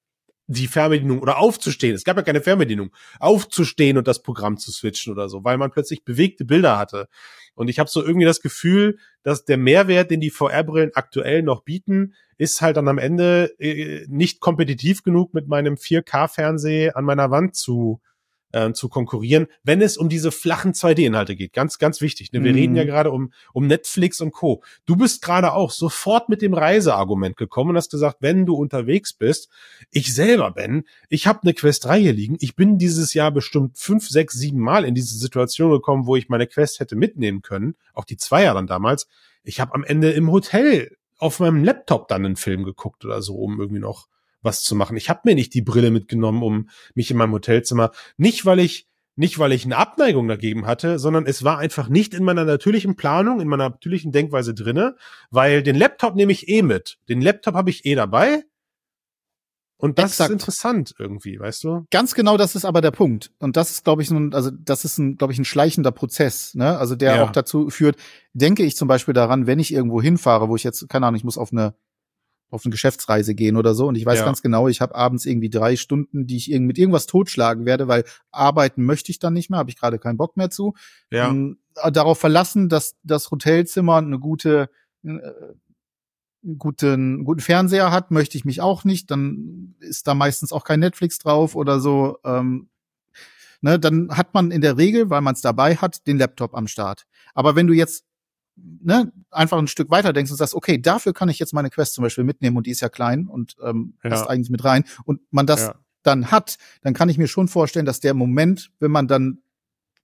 [0.47, 1.95] die Fernbedienung oder aufzustehen.
[1.95, 2.91] Es gab ja keine Fernbedienung.
[3.19, 7.07] Aufzustehen und das Programm zu switchen oder so, weil man plötzlich bewegte Bilder hatte.
[7.55, 11.63] Und ich habe so irgendwie das Gefühl, dass der Mehrwert, den die VR-Brillen aktuell noch
[11.63, 17.31] bieten, ist halt dann am Ende äh, nicht kompetitiv genug mit meinem 4K-Fernseher an meiner
[17.31, 18.01] Wand zu
[18.55, 21.51] äh, zu konkurrieren, wenn es um diese flachen 2D-Inhalte geht.
[21.51, 22.31] Ganz, ganz wichtig.
[22.31, 22.41] Ne?
[22.43, 22.55] Wir mm.
[22.55, 24.63] reden ja gerade um, um Netflix und Co.
[24.85, 29.11] Du bist gerade auch sofort mit dem Reiseargument gekommen und hast gesagt, wenn du unterwegs
[29.11, 29.49] bist,
[29.91, 32.37] ich selber Ben, ich habe eine Quest 3 hier liegen.
[32.39, 36.29] Ich bin dieses Jahr bestimmt fünf, sechs, sieben Mal in diese Situation gekommen, wo ich
[36.29, 37.75] meine Quest hätte mitnehmen können.
[37.93, 39.07] Auch die Zweier dann damals.
[39.43, 43.35] Ich habe am Ende im Hotel auf meinem Laptop dann einen Film geguckt oder so,
[43.35, 44.07] um irgendwie noch
[44.45, 44.95] was zu machen.
[44.95, 48.87] Ich habe mir nicht die Brille mitgenommen, um mich in meinem Hotelzimmer, nicht weil ich
[49.17, 52.95] nicht weil ich eine Abneigung dagegen hatte, sondern es war einfach nicht in meiner natürlichen
[52.95, 54.95] Planung, in meiner natürlichen Denkweise drinne,
[55.31, 56.97] weil den Laptop nehme ich eh mit.
[57.07, 58.43] Den Laptop habe ich eh dabei.
[59.77, 60.29] Und das Exakt.
[60.29, 61.85] ist interessant irgendwie, weißt du?
[61.91, 63.31] Ganz genau, das ist aber der Punkt.
[63.39, 66.55] Und das ist, glaube ich, ein, also das ist ein, glaube ich, ein schleichender Prozess,
[66.55, 66.77] ne?
[66.77, 67.23] Also der ja.
[67.23, 67.97] auch dazu führt,
[68.33, 71.25] denke ich zum Beispiel daran, wenn ich irgendwo hinfahre, wo ich jetzt, keine Ahnung, ich
[71.25, 71.75] muss auf eine
[72.55, 73.87] auf eine Geschäftsreise gehen oder so.
[73.87, 74.25] Und ich weiß ja.
[74.25, 77.87] ganz genau, ich habe abends irgendwie drei Stunden, die ich irgend mit irgendwas totschlagen werde,
[77.87, 80.73] weil arbeiten möchte ich dann nicht mehr, habe ich gerade keinen Bock mehr zu.
[81.11, 81.29] Ja.
[81.29, 81.59] Ähm,
[81.91, 84.69] darauf verlassen, dass das Hotelzimmer eine gute
[85.03, 85.19] äh,
[86.57, 89.09] guten, guten Fernseher hat, möchte ich mich auch nicht.
[89.11, 92.17] Dann ist da meistens auch kein Netflix drauf oder so.
[92.23, 92.69] Ähm,
[93.61, 96.67] ne, dann hat man in der Regel, weil man es dabei hat, den Laptop am
[96.67, 97.05] Start.
[97.33, 98.05] Aber wenn du jetzt
[98.55, 101.93] ne, einfach ein Stück weiter denkst und sagst, okay, dafür kann ich jetzt meine Quest
[101.93, 104.09] zum Beispiel mitnehmen und die ist ja klein und ähm, ja.
[104.09, 105.75] passt eigentlich mit rein und man das ja.
[106.03, 109.39] dann hat, dann kann ich mir schon vorstellen, dass der Moment, wenn man dann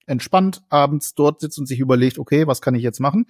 [0.06, 3.28] entspannt abends dort sitzt und sich überlegt, okay, was kann ich jetzt machen?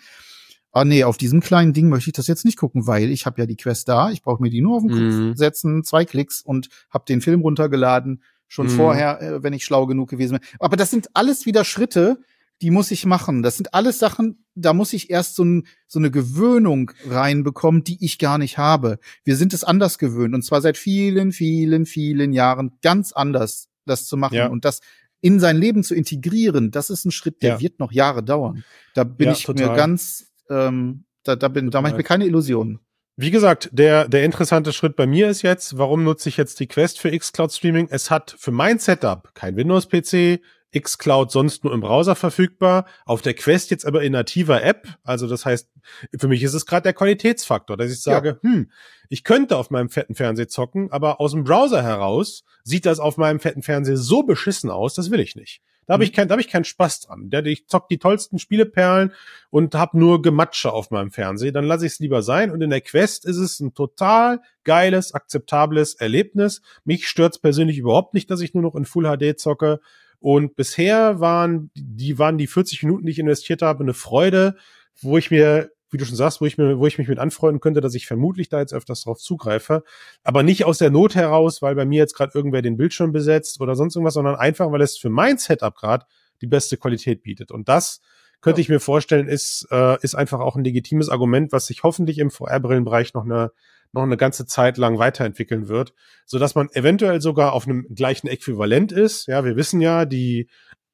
[0.71, 3.41] Ah nee, auf diesem kleinen Ding möchte ich das jetzt nicht gucken, weil ich habe
[3.41, 5.35] ja die Quest da, ich brauche mir die nur auf den Kopf mhm.
[5.35, 8.71] setzen, zwei Klicks und habe den Film runtergeladen, schon mhm.
[8.71, 10.47] vorher, äh, wenn ich schlau genug gewesen bin.
[10.59, 12.21] Aber das sind alles wieder Schritte,
[12.61, 13.41] die muss ich machen.
[13.41, 18.03] Das sind alles Sachen, da muss ich erst so, ein, so eine Gewöhnung reinbekommen, die
[18.03, 18.99] ich gar nicht habe.
[19.23, 24.05] Wir sind es anders gewöhnt und zwar seit vielen, vielen, vielen Jahren ganz anders, das
[24.05, 24.35] zu machen.
[24.35, 24.47] Ja.
[24.47, 24.81] Und das
[25.21, 27.59] in sein Leben zu integrieren, das ist ein Schritt, der ja.
[27.59, 28.63] wird noch Jahre dauern.
[28.93, 29.69] Da bin ja, ich total.
[29.69, 32.79] mir ganz, ähm, da, da bin, da mache ich mir keine Illusionen.
[33.17, 36.67] Wie gesagt, der, der interessante Schritt bei mir ist jetzt, warum nutze ich jetzt die
[36.67, 37.87] Quest für xCloud Streaming?
[37.91, 40.41] Es hat für mein Setup kein Windows-PC,
[40.77, 44.87] xCloud sonst nur im Browser verfügbar, auf der Quest jetzt aber in nativer App.
[45.03, 45.69] Also das heißt,
[46.17, 48.49] für mich ist es gerade der Qualitätsfaktor, dass ich sage, ja.
[48.49, 48.71] hm,
[49.09, 53.17] ich könnte auf meinem fetten Fernseher zocken, aber aus dem Browser heraus sieht das auf
[53.17, 55.61] meinem fetten Fernseher so beschissen aus, das will ich nicht.
[55.87, 56.15] Da habe ich mhm.
[56.15, 57.29] kein, da habe ich keinen Spaß dran.
[57.29, 59.11] Der, ich zock die tollsten Spieleperlen
[59.49, 61.51] und habe nur Gematsche auf meinem Fernseher.
[61.51, 62.51] Dann lasse ich es lieber sein.
[62.51, 66.61] Und in der Quest ist es ein total geiles, akzeptables Erlebnis.
[66.85, 69.81] Mich stört's persönlich überhaupt nicht, dass ich nur noch in Full HD zocke.
[70.21, 74.55] Und bisher waren die, waren die 40 Minuten, die ich investiert habe, eine Freude,
[75.01, 77.59] wo ich mir, wie du schon sagst, wo ich mir, wo ich mich mit anfreunden
[77.59, 79.83] könnte, dass ich vermutlich da jetzt öfters drauf zugreife.
[80.23, 83.59] Aber nicht aus der Not heraus, weil bei mir jetzt gerade irgendwer den Bildschirm besetzt
[83.61, 86.05] oder sonst irgendwas, sondern einfach, weil es für mein Setup gerade
[86.39, 87.51] die beste Qualität bietet.
[87.51, 87.99] Und das
[88.41, 88.63] könnte ja.
[88.63, 92.29] ich mir vorstellen, ist, äh, ist einfach auch ein legitimes Argument, was sich hoffentlich im
[92.29, 93.51] VR-Brillenbereich noch eine
[93.93, 95.93] noch eine ganze Zeit lang weiterentwickeln wird,
[96.25, 99.27] so dass man eventuell sogar auf einem gleichen Äquivalent ist.
[99.27, 100.49] Ja, wir wissen ja, die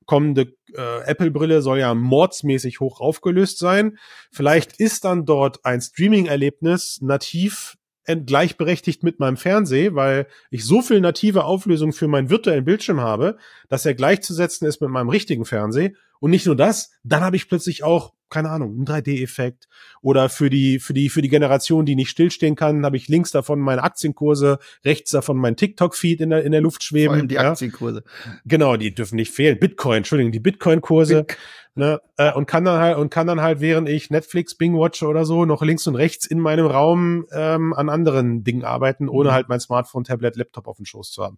[0.06, 3.98] kommende äh, Apple-Brille soll ja mordsmäßig hoch aufgelöst sein.
[4.32, 11.02] Vielleicht ist dann dort ein Streaming-Erlebnis nativ gleichberechtigt mit meinem Fernseher, weil ich so viel
[11.02, 15.92] native Auflösung für meinen virtuellen Bildschirm habe, dass er gleichzusetzen ist mit meinem richtigen Fernseher.
[16.22, 19.68] Und nicht nur das, dann habe ich plötzlich auch keine Ahnung, ein 3D-Effekt
[20.02, 23.32] oder für die für die für die Generation, die nicht stillstehen kann, habe ich links
[23.32, 27.08] davon meine Aktienkurse, rechts davon mein TikTok-Feed in der in der Luft schweben.
[27.08, 27.52] Vor allem die ja.
[27.52, 28.04] Aktienkurse.
[28.46, 29.60] Genau, die dürfen nicht fehlen.
[29.60, 31.26] Bitcoin, Entschuldigung, die Bitcoin-Kurse.
[31.76, 35.04] Ne, äh, und kann dann halt und kann dann halt, während ich Netflix, Bing watch
[35.04, 39.30] oder so, noch links und rechts in meinem Raum ähm, an anderen Dingen arbeiten, ohne
[39.30, 39.34] mhm.
[39.34, 41.38] halt mein Smartphone, Tablet, Laptop auf dem Schoß zu haben.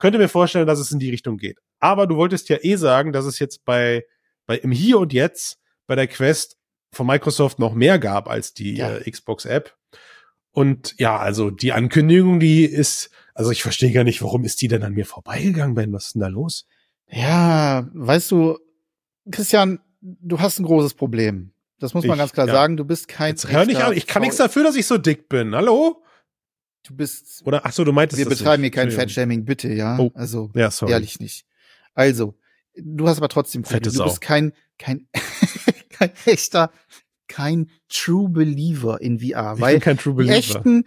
[0.00, 1.60] Könnte mir vorstellen, dass es in die Richtung geht.
[1.78, 4.04] Aber du wolltest ja eh sagen, dass es jetzt bei
[4.46, 6.56] bei im Hier und Jetzt bei der Quest
[6.92, 8.96] von Microsoft noch mehr gab als die ja.
[8.96, 9.76] äh, Xbox-App.
[10.50, 14.68] Und ja, also die Ankündigung, die ist, also ich verstehe gar nicht, warum ist die
[14.68, 15.92] denn an mir vorbeigegangen, Ben?
[15.92, 16.66] Was ist denn da los?
[17.08, 18.58] Ja, weißt du,
[19.30, 21.52] Christian, du hast ein großes Problem.
[21.78, 22.54] Das muss man ich, ganz klar ja.
[22.54, 22.76] sagen.
[22.76, 23.30] Du bist kein.
[23.30, 23.92] Jetzt hör nicht an.
[23.92, 25.54] Ich kann nichts dafür, dass ich so dick bin.
[25.54, 26.02] Hallo?
[26.84, 27.42] Du bist.
[27.44, 29.98] Oder ach so, du meintest Wir betreiben hier kein Fat-Shaming, bitte, ja.
[29.98, 30.10] Oh.
[30.14, 30.92] Also ja, sorry.
[30.92, 31.44] ehrlich nicht.
[31.94, 32.38] Also,
[32.76, 35.06] du hast aber trotzdem Fette Du bist kein kein
[35.98, 36.70] kein echter,
[37.28, 39.54] kein True Believer in VR.
[39.54, 40.34] Ich weil kein True Believer.
[40.34, 40.84] Echten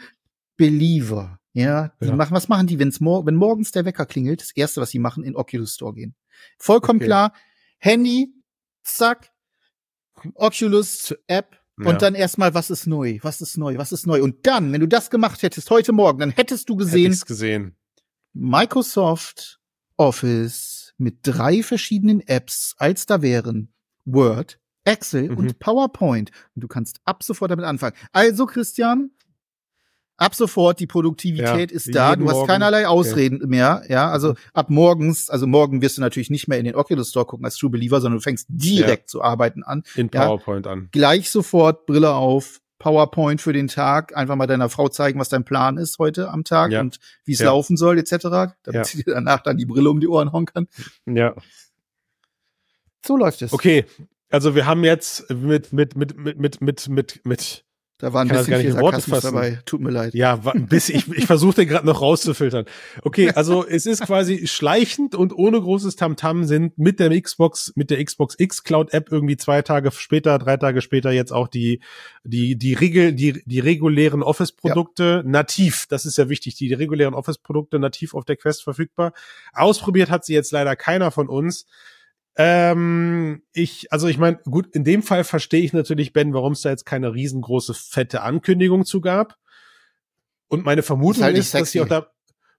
[0.57, 2.15] Believer, ja, die ja.
[2.15, 4.41] machen, was machen die, wenn's mor wenn morgens der Wecker klingelt?
[4.41, 6.15] Das erste, was sie machen, in Oculus Store gehen.
[6.57, 7.07] Vollkommen okay.
[7.07, 7.33] klar.
[7.77, 8.33] Handy,
[8.83, 9.31] zack,
[10.35, 11.97] Oculus App, und ja.
[11.97, 13.19] dann erstmal, was ist neu?
[13.21, 13.77] Was ist neu?
[13.77, 14.21] Was ist neu?
[14.21, 17.77] Und dann, wenn du das gemacht hättest heute Morgen, dann hättest du gesehen, gesehen.
[18.33, 19.61] Microsoft
[19.95, 25.37] Office mit drei verschiedenen Apps, als da wären Word, Excel mhm.
[25.37, 26.31] und PowerPoint.
[26.55, 27.95] Und du kannst ab sofort damit anfangen.
[28.11, 29.11] Also, Christian,
[30.19, 32.15] ab sofort die Produktivität ja, ist da.
[32.15, 33.47] Du hast keinerlei Ausreden okay.
[33.47, 33.83] mehr.
[33.87, 34.35] Ja, also mhm.
[34.53, 37.57] ab morgens, also morgen wirst du natürlich nicht mehr in den Oculus Store gucken als
[37.57, 39.07] True Believer, sondern du fängst direkt ja.
[39.07, 39.83] zu arbeiten an.
[39.95, 40.89] In PowerPoint ja, an.
[40.91, 45.43] Gleich sofort Brille auf, PowerPoint für den Tag, einfach mal deiner Frau zeigen, was dein
[45.43, 49.41] Plan ist heute am Tag und wie es laufen soll, etc., damit sie dir danach
[49.41, 50.67] dann die Brille um die Ohren hauen kann.
[51.05, 51.35] Ja.
[53.05, 53.53] So läuft es.
[53.53, 53.85] Okay,
[54.29, 57.65] also wir haben jetzt mit, mit, mit, mit, mit, mit, mit, mit
[57.99, 59.59] da war ein bisschen viel Sarkasmus dabei.
[59.65, 60.13] Tut mir leid.
[60.13, 62.63] Ja, bis ich, ich versuche den gerade noch rauszufiltern.
[63.01, 67.73] Okay, also es ist quasi schleichend und ohne großes Tamtam -Tam sind mit der Xbox,
[67.75, 71.49] mit der Xbox X Cloud App irgendwie zwei Tage später, drei Tage später jetzt auch
[71.49, 71.81] die
[72.23, 75.29] die die Regel die die regulären Office Produkte ja.
[75.29, 75.85] nativ.
[75.89, 79.11] Das ist ja wichtig, die, die regulären Office Produkte nativ auf der Quest verfügbar.
[79.51, 81.65] Ausprobiert hat sie jetzt leider keiner von uns.
[82.41, 86.61] Ähm, ich, also ich meine, gut, in dem Fall verstehe ich natürlich, Ben, warum es
[86.61, 89.35] da jetzt keine riesengroße, fette Ankündigung zu gab.
[90.47, 92.07] Und meine Vermutung ist, halt ist dass sie auch da,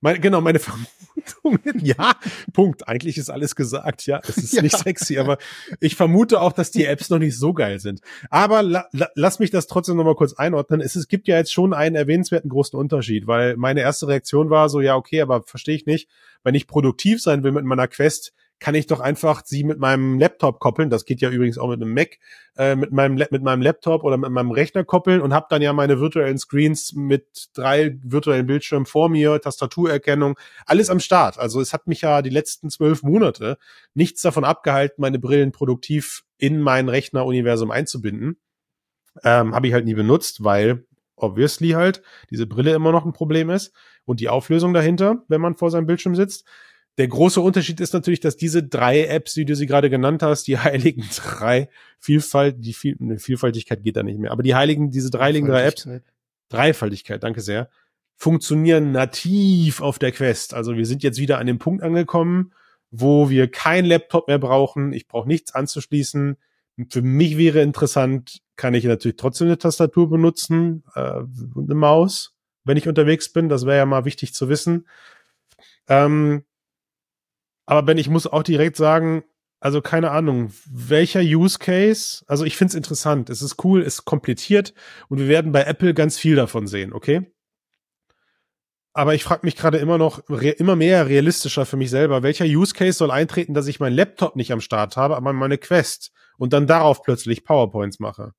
[0.02, 1.80] Meine, genau, meine Vermutung.
[1.82, 2.12] ja,
[2.52, 2.88] Punkt.
[2.88, 4.04] Eigentlich ist alles gesagt.
[4.04, 4.60] Ja, es ist ja.
[4.60, 5.38] nicht sexy, aber
[5.80, 8.02] ich vermute auch, dass die Apps noch nicht so geil sind.
[8.28, 10.82] Aber la, la, lass mich das trotzdem noch mal kurz einordnen.
[10.82, 14.68] Es, es gibt ja jetzt schon einen erwähnenswerten großen Unterschied, weil meine erste Reaktion war
[14.68, 16.10] so, ja, okay, aber verstehe ich nicht.
[16.44, 20.18] Wenn ich produktiv sein will mit meiner Quest, kann ich doch einfach sie mit meinem
[20.18, 20.90] Laptop koppeln.
[20.90, 22.18] Das geht ja übrigens auch mit einem Mac,
[22.56, 25.72] äh, mit meinem mit meinem Laptop oder mit meinem Rechner koppeln und habe dann ja
[25.72, 31.38] meine virtuellen Screens mit drei virtuellen Bildschirmen vor mir, Tastaturerkennung, alles am Start.
[31.38, 33.56] Also es hat mich ja die letzten zwölf Monate
[33.94, 38.38] nichts davon abgehalten, meine Brillen produktiv in mein Rechneruniversum einzubinden.
[39.24, 40.84] Ähm, habe ich halt nie benutzt, weil
[41.16, 43.72] obviously halt diese Brille immer noch ein Problem ist
[44.04, 46.46] und die Auflösung dahinter, wenn man vor seinem Bildschirm sitzt.
[47.00, 50.46] Der große Unterschied ist natürlich, dass diese drei Apps, die du sie gerade genannt hast,
[50.46, 54.90] die heiligen drei Vielfalt, die Viel, ne, Vielfaltigkeit geht da nicht mehr, aber die heiligen,
[54.90, 55.88] diese drei heiligen drei Apps,
[56.50, 57.70] Dreifaltigkeit, danke sehr,
[58.16, 60.52] funktionieren nativ auf der Quest.
[60.52, 62.52] Also wir sind jetzt wieder an dem Punkt angekommen,
[62.90, 64.92] wo wir kein Laptop mehr brauchen.
[64.92, 66.36] Ich brauche nichts anzuschließen.
[66.90, 72.34] Für mich wäre interessant, kann ich natürlich trotzdem eine Tastatur benutzen äh, eine Maus,
[72.64, 73.48] wenn ich unterwegs bin.
[73.48, 74.86] Das wäre ja mal wichtig zu wissen.
[75.88, 76.44] Ähm,
[77.70, 79.22] aber Ben, ich muss auch direkt sagen,
[79.60, 83.94] also keine Ahnung, welcher Use Case, also ich finde es interessant, es ist cool, es
[83.94, 84.74] ist kompliziert
[85.08, 87.32] und wir werden bei Apple ganz viel davon sehen, okay?
[88.92, 92.74] Aber ich frage mich gerade immer noch, immer mehr realistischer für mich selber, welcher Use
[92.74, 96.52] Case soll eintreten, dass ich meinen Laptop nicht am Start habe, aber meine Quest und
[96.52, 98.32] dann darauf plötzlich PowerPoints mache?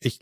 [0.00, 0.20] Ich,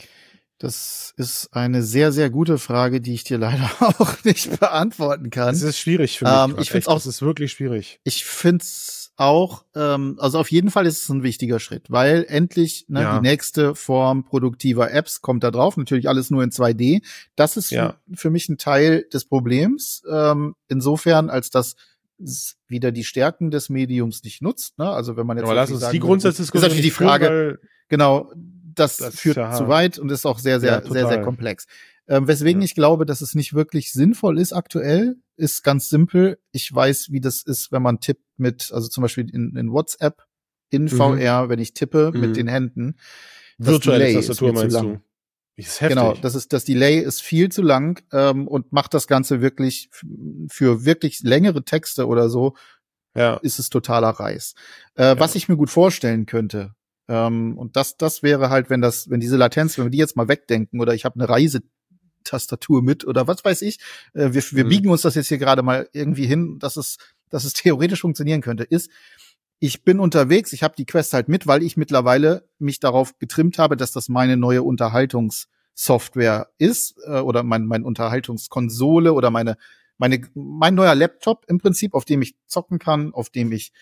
[0.58, 5.54] das ist eine sehr, sehr gute Frage, die ich dir leider auch nicht beantworten kann.
[5.54, 6.34] Es ist schwierig für mich.
[6.34, 8.00] Ähm, ich finde auch, es ist wirklich schwierig.
[8.04, 12.24] Ich finde es auch, ähm, also auf jeden Fall ist es ein wichtiger Schritt, weil
[12.28, 13.18] endlich ne, ja.
[13.18, 15.76] die nächste Form produktiver Apps kommt da drauf.
[15.76, 17.02] Natürlich alles nur in 2D.
[17.36, 17.96] Das ist ja.
[18.14, 20.02] für mich ein Teil des Problems.
[20.10, 21.76] Ähm, insofern, als das
[22.68, 24.78] wieder die Stärken des Mediums nicht nutzt.
[24.78, 24.88] Ne?
[24.88, 28.30] Also wenn man jetzt aber lass uns die Grundsatzdiskussion ist natürlich die Frage, genau,
[28.74, 31.66] das, das führt ja zu weit und ist auch sehr, sehr, ja, sehr, sehr komplex.
[32.06, 32.66] Ähm, weswegen ja.
[32.66, 36.38] ich glaube, dass es nicht wirklich sinnvoll ist aktuell, ist ganz simpel.
[36.52, 40.22] Ich weiß, wie das ist, wenn man tippt mit, also zum Beispiel in, in WhatsApp,
[40.70, 40.88] in mhm.
[40.88, 42.20] VR, wenn ich tippe mhm.
[42.20, 42.96] mit den Händen.
[43.58, 45.00] Virtuelle Tastatur meinst du?
[45.56, 49.40] Ist genau, das ist das Delay ist viel zu lang ähm, und macht das Ganze
[49.40, 49.88] wirklich
[50.48, 52.56] für wirklich längere Texte oder so
[53.14, 53.36] ja.
[53.36, 54.54] ist es totaler Reiß.
[54.96, 55.20] Äh, ja.
[55.20, 56.74] Was ich mir gut vorstellen könnte,
[57.08, 60.16] ähm, und das, das wäre halt, wenn das, wenn diese Latenz, wenn wir die jetzt
[60.16, 63.78] mal wegdenken oder ich habe eine Reisetastatur mit oder was weiß ich,
[64.14, 64.68] äh, wir, wir mhm.
[64.68, 68.40] biegen uns das jetzt hier gerade mal irgendwie hin, dass es, dass es theoretisch funktionieren
[68.40, 68.90] könnte, ist,
[69.60, 73.58] ich bin unterwegs, ich habe die Quest halt mit, weil ich mittlerweile mich darauf getrimmt
[73.58, 79.56] habe, dass das meine neue Unterhaltungssoftware ist äh, oder mein, mein Unterhaltungskonsole oder meine,
[79.98, 83.72] meine, mein neuer Laptop im Prinzip, auf dem ich zocken kann, auf dem ich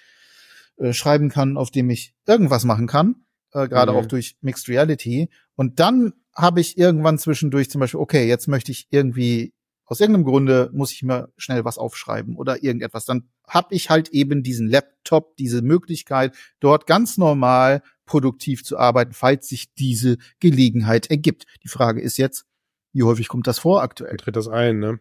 [0.82, 3.98] äh, schreiben kann, auf dem ich irgendwas machen kann, äh, gerade mhm.
[3.98, 5.30] auch durch Mixed Reality.
[5.54, 9.54] Und dann habe ich irgendwann zwischendurch zum Beispiel, okay, jetzt möchte ich irgendwie
[9.92, 13.04] aus irgendeinem Grunde muss ich mir schnell was aufschreiben oder irgendetwas.
[13.04, 19.12] Dann habe ich halt eben diesen Laptop, diese Möglichkeit, dort ganz normal produktiv zu arbeiten,
[19.12, 21.44] falls sich diese Gelegenheit ergibt.
[21.62, 22.46] Die Frage ist jetzt,
[22.94, 24.16] wie häufig kommt das vor aktuell?
[24.16, 24.98] Tritt das ein, ne?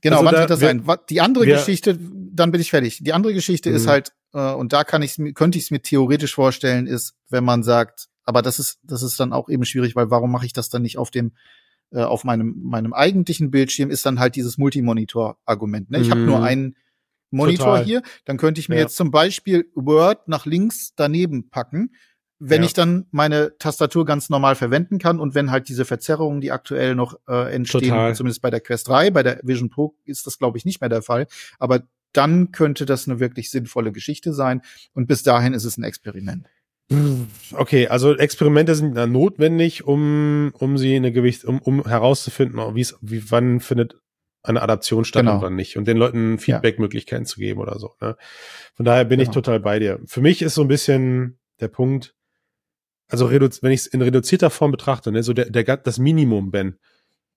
[0.00, 0.84] Genau, also wann da, tritt das wir, ein?
[1.10, 3.00] Die andere wir, Geschichte, dann bin ich fertig.
[3.02, 3.90] Die andere Geschichte ist mhm.
[3.90, 7.62] halt, äh, und da kann ich könnte ich es mir theoretisch vorstellen, ist, wenn man
[7.62, 10.68] sagt, aber das ist das ist dann auch eben schwierig, weil warum mache ich das
[10.68, 11.32] dann nicht auf dem
[11.92, 15.90] äh, auf meinem meinem eigentlichen Bildschirm ist dann halt dieses Multimonitor-Argument.
[15.90, 16.00] Ne?
[16.00, 16.12] Ich mhm.
[16.12, 16.76] habe nur einen
[17.30, 17.84] Monitor Total.
[17.84, 18.82] hier, dann könnte ich mir ja.
[18.82, 21.94] jetzt zum Beispiel Word nach links daneben packen,
[22.38, 22.66] wenn ja.
[22.66, 26.94] ich dann meine Tastatur ganz normal verwenden kann und wenn halt diese Verzerrungen, die aktuell
[26.94, 28.14] noch äh, entstehen, Total.
[28.14, 30.90] zumindest bei der Quest 3, bei der Vision Pro ist das glaube ich nicht mehr
[30.90, 31.26] der Fall,
[31.58, 31.82] aber
[32.16, 34.62] dann könnte das eine wirklich sinnvolle Geschichte sein.
[34.94, 36.46] Und bis dahin ist es ein Experiment.
[37.52, 42.96] Okay, also Experimente sind notwendig, um, um sie eine Gewicht, um, um herauszufinden, wie es,
[43.00, 43.96] wie wann findet
[44.42, 45.36] eine Adaption statt genau.
[45.36, 47.94] und wann nicht und den Leuten Feedback-Möglichkeiten zu geben oder so.
[48.02, 48.16] Ne?
[48.74, 49.30] Von daher bin genau.
[49.30, 50.00] ich total bei dir.
[50.04, 52.14] Für mich ist so ein bisschen der Punkt,
[53.08, 56.78] also wenn ich es in reduzierter Form betrachte, ne, so der, der, das Minimum, Ben,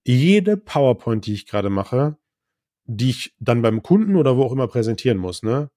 [0.04, 2.18] jede PowerPoint, die ich gerade mache,
[2.88, 5.70] die ich dann beim Kunden oder wo auch immer präsentieren muss, ne?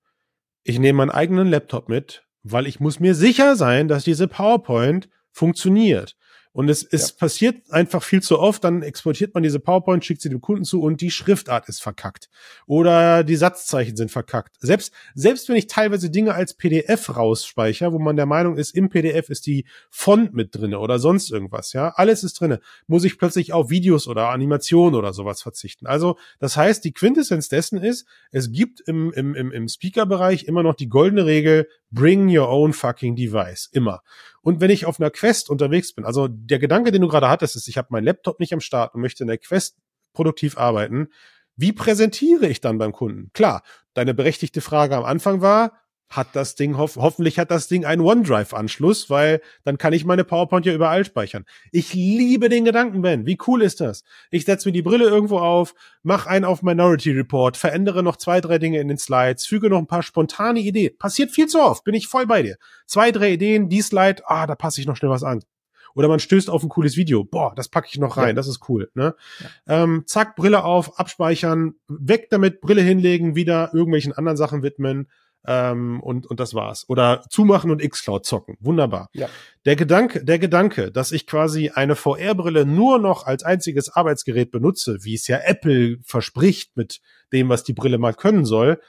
[0.63, 5.09] Ich nehme meinen eigenen Laptop mit, weil ich muss mir sicher sein, dass diese PowerPoint
[5.33, 6.17] funktioniert.
[6.53, 7.17] Und es, es ja.
[7.19, 10.83] passiert einfach viel zu oft, dann exportiert man diese PowerPoint, schickt sie dem Kunden zu
[10.83, 12.29] und die Schriftart ist verkackt.
[12.67, 14.57] Oder die Satzzeichen sind verkackt.
[14.59, 18.89] Selbst, selbst wenn ich teilweise Dinge als PDF rausspeichere, wo man der Meinung ist, im
[18.89, 23.19] PDF ist die Font mit drinne oder sonst irgendwas, ja, alles ist drinne, muss ich
[23.19, 25.87] plötzlich auf Videos oder Animationen oder sowas verzichten.
[25.87, 30.65] Also, das heißt, die Quintessenz dessen ist, es gibt im, im, im, im Speaker-Bereich immer
[30.65, 33.69] noch die goldene Regel, bring your own fucking device.
[33.73, 34.03] Immer.
[34.43, 37.57] Und wenn ich auf einer Quest unterwegs bin, also der Gedanke, den du gerade hattest,
[37.57, 39.77] ist, ich habe meinen Laptop nicht am Start und möchte in der Quest
[40.13, 41.09] produktiv arbeiten.
[41.57, 43.31] Wie präsentiere ich dann beim Kunden?
[43.33, 43.63] Klar,
[43.95, 45.80] deine berechtigte Frage am Anfang war,
[46.11, 50.25] hat das Ding, hof hoffentlich hat das Ding einen OneDrive-Anschluss, weil dann kann ich meine
[50.25, 51.47] PowerPoint ja überall speichern.
[51.71, 53.27] Ich liebe den Gedanken, Ben.
[53.27, 54.03] Wie cool ist das?
[54.31, 58.41] Ich setze mir die Brille irgendwo auf, mach einen auf Minority Report, verändere noch zwei,
[58.41, 60.99] drei Dinge in den Slides, füge noch ein paar spontane Ideen.
[60.99, 62.57] Passiert viel zu oft, bin ich voll bei dir.
[62.87, 65.43] Zwei, drei Ideen, die Slide, ah, da passe ich noch schnell was an.
[65.95, 67.25] Oder man stößt auf ein cooles Video.
[67.25, 68.33] Boah, das packe ich noch rein, ja.
[68.35, 68.91] das ist cool.
[68.95, 69.15] Ne?
[69.67, 69.83] Ja.
[69.83, 75.09] Ähm, zack, Brille auf, abspeichern, weg damit, Brille hinlegen, wieder irgendwelchen anderen Sachen widmen
[75.47, 76.85] ähm, und, und das war's.
[76.89, 78.57] Oder zumachen und Xcloud zocken.
[78.61, 79.09] Wunderbar.
[79.13, 79.29] Ja.
[79.65, 84.99] Der Gedanke, der Gedanke, dass ich quasi eine VR-Brille nur noch als einziges Arbeitsgerät benutze,
[85.03, 87.01] wie es ja Apple verspricht mit
[87.33, 88.81] dem, was die Brille mal können soll,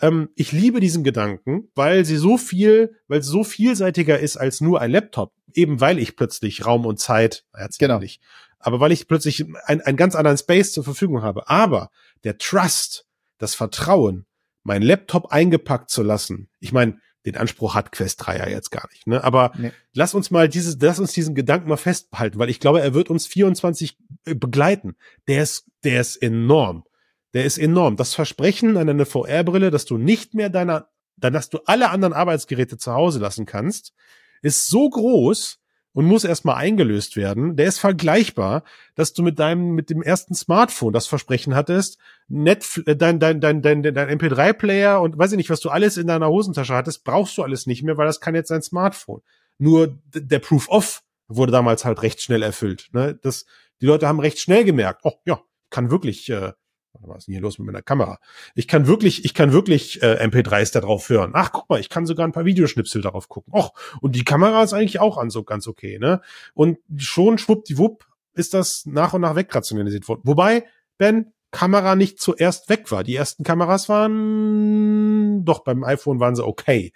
[0.00, 4.60] ähm, ich liebe diesen Gedanken, weil sie so viel, weil es so vielseitiger ist als
[4.60, 5.32] nur ein Laptop.
[5.54, 7.44] Eben weil ich plötzlich Raum und Zeit,
[7.78, 7.98] genau.
[7.98, 8.22] nicht,
[8.58, 11.48] aber weil ich plötzlich einen ganz anderen Space zur Verfügung habe.
[11.48, 11.90] Aber
[12.24, 13.06] der Trust,
[13.38, 14.24] das Vertrauen,
[14.64, 16.48] meinen Laptop eingepackt zu lassen.
[16.60, 19.22] Ich meine, den Anspruch hat Quest 3 ja jetzt gar nicht, ne?
[19.22, 19.70] Aber nee.
[19.94, 23.10] lass uns mal dieses, lass uns diesen Gedanken mal festhalten, weil ich glaube, er wird
[23.10, 24.96] uns 24 äh, begleiten.
[25.28, 26.84] Der ist, der ist enorm.
[27.32, 27.96] Der ist enorm.
[27.96, 32.76] Das Versprechen an eine VR-Brille, dass du nicht mehr deiner, dass du alle anderen Arbeitsgeräte
[32.76, 33.94] zu Hause lassen kannst,
[34.42, 35.60] ist so groß,
[35.94, 38.64] und muss erstmal eingelöst werden, der ist vergleichbar,
[38.94, 43.40] dass du mit deinem, mit dem ersten Smartphone das Versprechen hattest, Netf äh, dein, dein,
[43.40, 47.04] dein, dein, dein MP3-Player und weiß ich nicht, was du alles in deiner Hosentasche hattest,
[47.04, 49.22] brauchst du alles nicht mehr, weil das kann jetzt dein Smartphone.
[49.58, 52.88] Nur der Proof of wurde damals halt recht schnell erfüllt.
[52.92, 53.18] Ne?
[53.22, 53.44] Das,
[53.80, 55.40] die Leute haben recht schnell gemerkt, oh ja,
[55.70, 56.52] kann wirklich äh,
[57.00, 58.18] was ist denn hier los mit meiner Kamera?
[58.54, 61.32] Ich kann wirklich, ich kann wirklich äh, MP3s da drauf hören.
[61.34, 63.52] Ach, guck mal, ich kann sogar ein paar Videoschnipsel darauf gucken.
[63.54, 66.20] Och, und die Kamera ist eigentlich auch an so ganz okay, ne?
[66.54, 70.22] Und schon schwuppdiwupp ist das nach und nach wegrationalisiert worden.
[70.24, 70.64] Wobei,
[70.98, 73.04] Ben, Kamera nicht zuerst weg war.
[73.04, 76.92] Die ersten Kameras waren, doch, beim iPhone waren sie okay.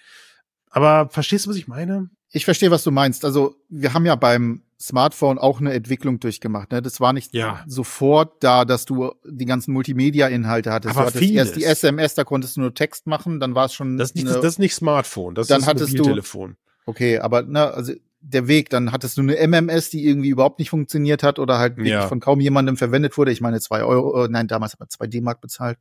[0.71, 2.11] Aber verstehst du, was ich meine?
[2.31, 3.25] Ich verstehe, was du meinst.
[3.25, 6.71] Also, wir haben ja beim Smartphone auch eine Entwicklung durchgemacht.
[6.71, 6.83] Ne?
[6.83, 7.65] Das war nicht ja.
[7.67, 10.95] sofort da, dass du die ganzen Multimedia-Inhalte hattest.
[10.95, 11.49] Aber du hattest vieles.
[11.49, 13.97] erst die SMS, da konntest du nur Text machen, dann war es schon.
[13.97, 16.53] Das ist, nicht, eine, das ist nicht Smartphone, das dann ist hattest Mobiltelefon.
[16.53, 20.59] Du, okay, aber ne, also der Weg, dann hattest du eine MMS, die irgendwie überhaupt
[20.59, 22.09] nicht funktioniert hat oder halt ja.
[22.09, 23.31] von kaum jemandem verwendet wurde.
[23.31, 25.79] Ich meine, zwei Euro, äh, nein, damals hat man zwei D-Mark bezahlt.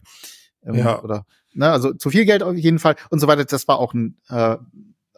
[0.64, 1.02] Ähm, ja.
[1.02, 3.46] Oder, ne, also zu viel Geld auf jeden Fall und so weiter.
[3.46, 4.58] Das war auch ein äh,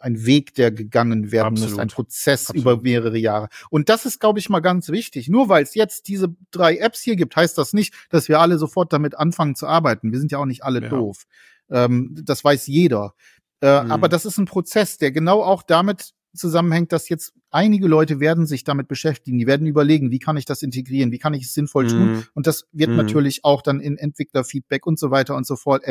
[0.00, 1.70] ein Weg, der gegangen werden Absolut.
[1.70, 2.62] muss, ein Prozess Absolut.
[2.62, 3.48] über mehrere Jahre.
[3.70, 5.28] Und das ist, glaube ich, mal ganz wichtig.
[5.28, 8.58] Nur weil es jetzt diese drei Apps hier gibt, heißt das nicht, dass wir alle
[8.58, 10.12] sofort damit anfangen zu arbeiten.
[10.12, 10.88] Wir sind ja auch nicht alle ja.
[10.88, 11.24] doof.
[11.70, 13.14] Ähm, das weiß jeder.
[13.60, 13.92] Äh, mhm.
[13.92, 18.46] Aber das ist ein Prozess, der genau auch damit zusammenhängt, dass jetzt einige Leute werden
[18.46, 21.54] sich damit beschäftigen, die werden überlegen, wie kann ich das integrieren, wie kann ich es
[21.54, 21.88] sinnvoll mm.
[21.88, 22.96] tun und das wird mm.
[22.96, 25.84] natürlich auch dann in Entwicklerfeedback und so weiter und so fort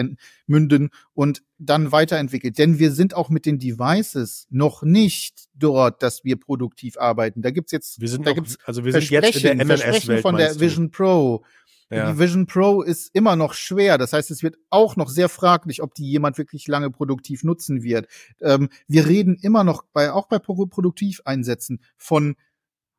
[0.46, 2.58] münden und dann weiterentwickelt.
[2.58, 7.42] Denn wir sind auch mit den Devices noch nicht dort, dass wir produktiv arbeiten.
[7.42, 10.22] Da gibt's jetzt, wir sind da noch, gibt's also wir sind jetzt in der MMS-Welt
[10.22, 11.44] von der Vision Pro,
[11.90, 12.12] ja.
[12.12, 13.98] Die Vision Pro ist immer noch schwer.
[13.98, 17.82] Das heißt, es wird auch noch sehr fraglich, ob die jemand wirklich lange produktiv nutzen
[17.82, 18.08] wird.
[18.42, 22.36] Ähm, wir reden immer noch bei, auch bei Produktiveinsätzen von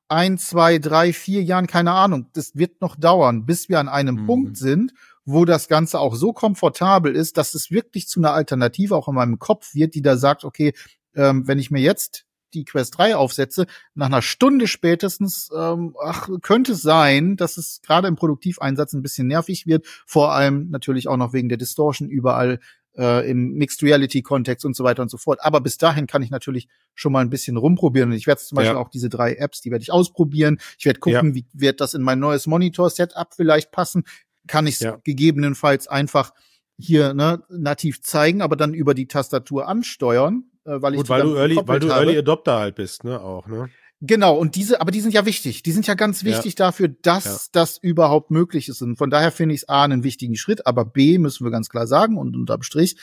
[0.08, 2.30] ein, zwei, drei, vier Jahren, keine Ahnung.
[2.32, 4.26] Das wird noch dauern, bis wir an einem mhm.
[4.26, 4.94] Punkt sind,
[5.26, 9.14] wo das Ganze auch so komfortabel ist, dass es wirklich zu einer Alternative auch in
[9.14, 10.72] meinem Kopf wird, die da sagt, okay,
[11.14, 12.24] ähm, wenn ich mir jetzt
[12.54, 17.80] die Quest 3 aufsetze, nach einer Stunde spätestens, ähm, ach, könnte es sein, dass es
[17.82, 22.08] gerade im Produktiveinsatz ein bisschen nervig wird, vor allem natürlich auch noch wegen der Distortion
[22.08, 22.60] überall
[22.98, 25.38] äh, im Mixed Reality Kontext und so weiter und so fort.
[25.42, 28.10] Aber bis dahin kann ich natürlich schon mal ein bisschen rumprobieren.
[28.10, 28.80] Und ich werde zum Beispiel ja.
[28.80, 30.58] auch diese drei Apps, die werde ich ausprobieren.
[30.78, 31.34] Ich werde gucken, ja.
[31.34, 34.04] wie wird das in mein neues Monitor-Setup vielleicht passen.
[34.46, 34.98] Kann ich es ja.
[35.04, 36.32] gegebenenfalls einfach
[36.76, 41.36] hier ne, nativ zeigen, aber dann über die Tastatur ansteuern weil ich Gut, weil du
[41.36, 43.70] Early, weil du Early Adopter halt bist, ne, auch, ne?
[44.00, 45.64] Genau, und diese, aber die sind ja wichtig.
[45.64, 46.66] Die sind ja ganz wichtig ja.
[46.66, 47.38] dafür, dass ja.
[47.52, 48.80] das überhaupt möglich ist.
[48.80, 51.68] Und von daher finde ich es A einen wichtigen Schritt, aber B müssen wir ganz
[51.68, 52.96] klar sagen und unterm Strich,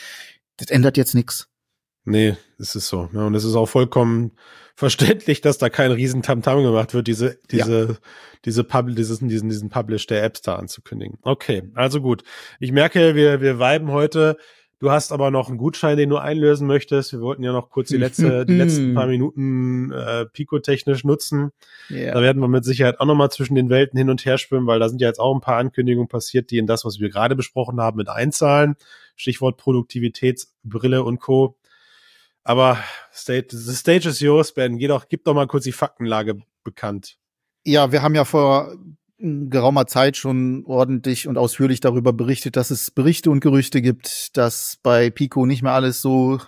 [0.55, 1.49] das ändert jetzt nichts.
[2.05, 3.09] Nee, es ist so.
[3.11, 3.25] Ne?
[3.25, 4.31] Und es ist auch vollkommen
[4.75, 7.95] verständlich, dass da kein riesen Tamtam gemacht wird, diese, diese, ja.
[8.45, 11.17] diese Pub dieses, diesen, diesen Publish der Apps da anzukündigen.
[11.23, 12.23] Okay, also gut.
[12.59, 14.37] Ich merke, wir, wir viben heute.
[14.79, 17.13] Du hast aber noch einen Gutschein, den du einlösen möchtest.
[17.13, 21.51] Wir wollten ja noch kurz die letzte, die letzten paar Minuten äh, Pico-technisch nutzen.
[21.89, 22.13] Yeah.
[22.13, 24.67] Da werden wir mit Sicherheit auch noch mal zwischen den Welten hin und her schwimmen,
[24.67, 27.09] weil da sind ja jetzt auch ein paar Ankündigungen passiert, die in das, was wir
[27.09, 28.75] gerade besprochen haben, mit einzahlen.
[29.15, 31.57] Stichwort Produktivitätsbrille und Co.
[32.43, 32.77] Aber
[33.13, 34.77] state, the stage is yours, Ben.
[34.77, 37.17] Geh doch, gib doch mal kurz die Faktenlage bekannt.
[37.63, 38.75] Ja, wir haben ja vor
[39.49, 44.77] geraumer Zeit schon ordentlich und ausführlich darüber berichtet, dass es Berichte und Gerüchte gibt, dass
[44.83, 46.39] bei Pico nicht mehr alles so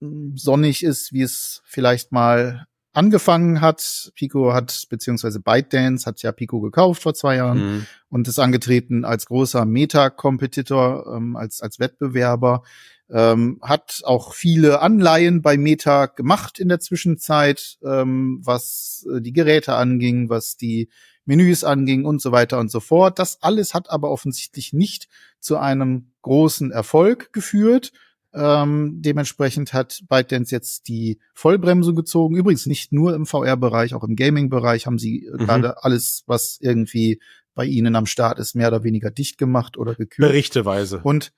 [0.00, 4.12] hm, sonnig ist, wie es vielleicht mal angefangen hat.
[4.14, 7.86] Pico hat, beziehungsweise ByteDance hat ja Pico gekauft vor zwei Jahren mhm.
[8.08, 12.62] und ist angetreten als großer Meta-Kompetitor, ähm, als, als Wettbewerber
[13.10, 19.32] ähm, hat auch viele Anleihen bei Meta gemacht in der Zwischenzeit, ähm, was äh, die
[19.32, 20.90] Geräte anging, was die
[21.28, 23.18] Menüs anging und so weiter und so fort.
[23.18, 25.08] Das alles hat aber offensichtlich nicht
[25.38, 27.92] zu einem großen Erfolg geführt.
[28.32, 32.34] Ähm, dementsprechend hat ByteDance jetzt die Vollbremse gezogen.
[32.34, 35.36] Übrigens nicht nur im VR-Bereich, auch im Gaming-Bereich haben sie äh, mhm.
[35.38, 37.20] gerade alles, was irgendwie
[37.54, 40.28] bei ihnen am Start ist, mehr oder weniger dicht gemacht oder gekürt.
[40.28, 41.00] Berichteweise.
[41.02, 41.32] Und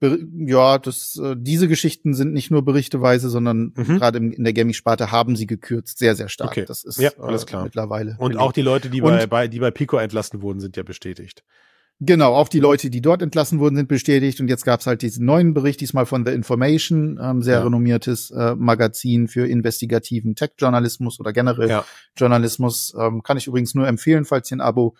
[0.00, 3.98] ja, das, äh, diese Geschichten sind nicht nur berichteweise, sondern mhm.
[3.98, 6.50] gerade in der Gaming-Sparte haben sie gekürzt, sehr, sehr stark.
[6.50, 6.64] Okay.
[6.66, 7.62] Das ist ja, alles klar.
[7.62, 8.10] Äh, mittlerweile.
[8.18, 8.40] Und belegt.
[8.40, 11.44] auch die Leute, die bei, bei, die bei Pico entlassen wurden, sind ja bestätigt.
[12.02, 14.40] Genau, auch die Leute, die dort entlassen wurden, sind bestätigt.
[14.40, 17.62] Und jetzt gab es halt diesen neuen Bericht, diesmal von The Information, ähm, sehr ja.
[17.62, 21.84] renommiertes äh, Magazin für investigativen Tech-Journalismus oder generell ja.
[22.16, 22.94] Journalismus.
[22.98, 24.96] Ähm, kann ich übrigens nur empfehlen, falls ihr ein Abo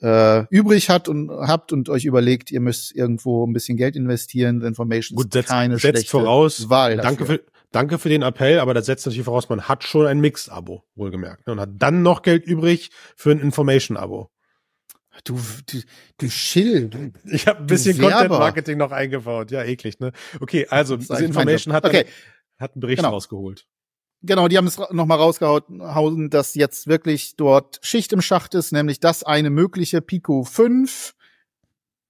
[0.00, 4.62] äh, übrig hat und habt und euch überlegt, ihr müsst irgendwo ein bisschen Geld investieren,
[4.62, 6.96] Information Gut, setzt, keine setzt schlechte voraus, Wahl.
[6.96, 7.10] Dafür.
[7.10, 7.40] Danke für,
[7.70, 11.46] danke für den Appell, aber das setzt natürlich voraus, man hat schon ein Mixed-Abo, wohlgemerkt,
[11.46, 14.30] ne, und hat dann noch Geld übrig für ein Information-Abo.
[15.24, 15.78] Du, du,
[16.18, 17.12] du Schill.
[17.24, 19.50] ich habe ein bisschen Content-Marketing noch eingebaut.
[19.50, 20.12] Ja, eklig, ne?
[20.40, 22.06] Okay, also diese Information hat, okay.
[22.58, 23.10] hat einen Bericht genau.
[23.10, 23.66] rausgeholt.
[24.22, 29.00] Genau, die haben es nochmal rausgehauen, dass jetzt wirklich dort Schicht im Schacht ist, nämlich
[29.00, 31.14] dass eine mögliche Pico 5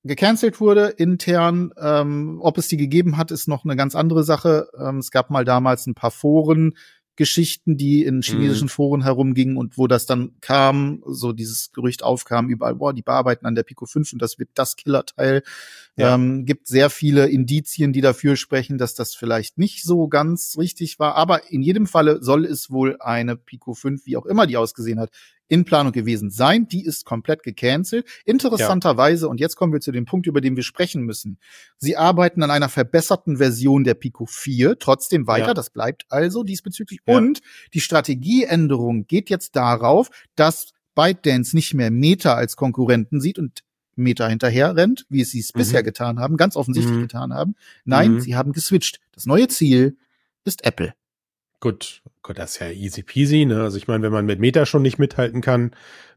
[0.03, 1.73] gecancelt wurde intern.
[1.81, 4.69] Ähm, ob es die gegeben hat, ist noch eine ganz andere Sache.
[4.77, 6.75] Ähm, es gab mal damals ein paar Foren,
[7.17, 8.71] Geschichten, die in chinesischen mhm.
[8.71, 13.47] Foren herumgingen und wo das dann kam, so dieses Gerücht aufkam, überall, boah, die bearbeiten
[13.47, 15.43] an der Pico 5 und das wird das Killerteil.
[15.97, 16.15] Ja.
[16.15, 20.99] Ähm, gibt sehr viele Indizien, die dafür sprechen, dass das vielleicht nicht so ganz richtig
[20.99, 21.15] war.
[21.15, 24.99] Aber in jedem Falle soll es wohl eine Pico 5, wie auch immer die ausgesehen
[24.99, 25.11] hat,
[25.51, 26.69] in Planung gewesen sein.
[26.69, 28.07] Die ist komplett gecancelt.
[28.25, 29.31] Interessanterweise, ja.
[29.31, 31.39] und jetzt kommen wir zu dem Punkt, über den wir sprechen müssen.
[31.77, 35.49] Sie arbeiten an einer verbesserten Version der Pico 4, trotzdem weiter.
[35.49, 35.55] Ja.
[35.55, 37.01] Das bleibt also diesbezüglich.
[37.05, 37.17] Ja.
[37.17, 37.41] Und
[37.75, 43.65] die Strategieänderung geht jetzt darauf, dass ByteDance nicht mehr Meta als Konkurrenten sieht und
[43.97, 45.59] Meta hinterher rennt, wie sie es mhm.
[45.59, 47.03] bisher getan haben, ganz offensichtlich mhm.
[47.03, 47.57] getan haben.
[47.85, 48.21] Nein, mhm.
[48.21, 49.01] sie haben geswitcht.
[49.13, 49.97] Das neue Ziel
[50.45, 50.95] ist Apple.
[51.61, 53.63] Gut, Gott, das ist ja easy peasy, ne?
[53.63, 55.73] Also ich meine, wenn man mit Meta schon nicht mithalten kann,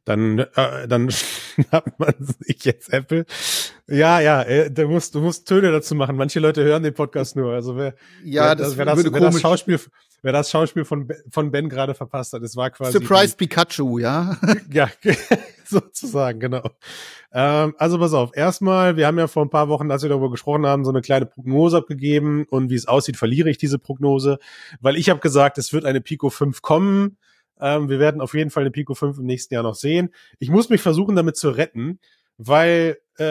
[0.06, 3.26] dann, äh, dann schnappt man sich jetzt Apple.
[3.88, 6.16] Ja, ja, äh, du musst, du musst Töne dazu machen.
[6.16, 7.54] Manche Leute hören den Podcast nur.
[7.54, 9.80] Also wer, ja, wer, das, wer das, wer das Schauspiel,
[10.22, 12.94] wer das Schauspiel von, von Ben gerade verpasst hat, das war quasi.
[12.94, 14.38] Surprise die, Pikachu, ja?
[14.72, 14.89] ja,
[15.74, 16.69] sozusagen, genau.
[17.34, 20.32] Ähm, also pass auf, erstmal, wir haben ja vor ein paar Wochen, als wir darüber
[20.32, 24.39] gesprochen haben, so eine kleine Prognose abgegeben und wie es aussieht, verliere ich diese Prognose,
[24.80, 27.17] weil ich habe gesagt, es wird eine Pico 5 kommen.
[27.59, 30.09] Ähm, wir werden auf jeden Fall eine Pico 5 im nächsten Jahr noch sehen.
[30.39, 31.99] Ich muss mich versuchen, damit zu retten,
[32.38, 33.26] weil äh,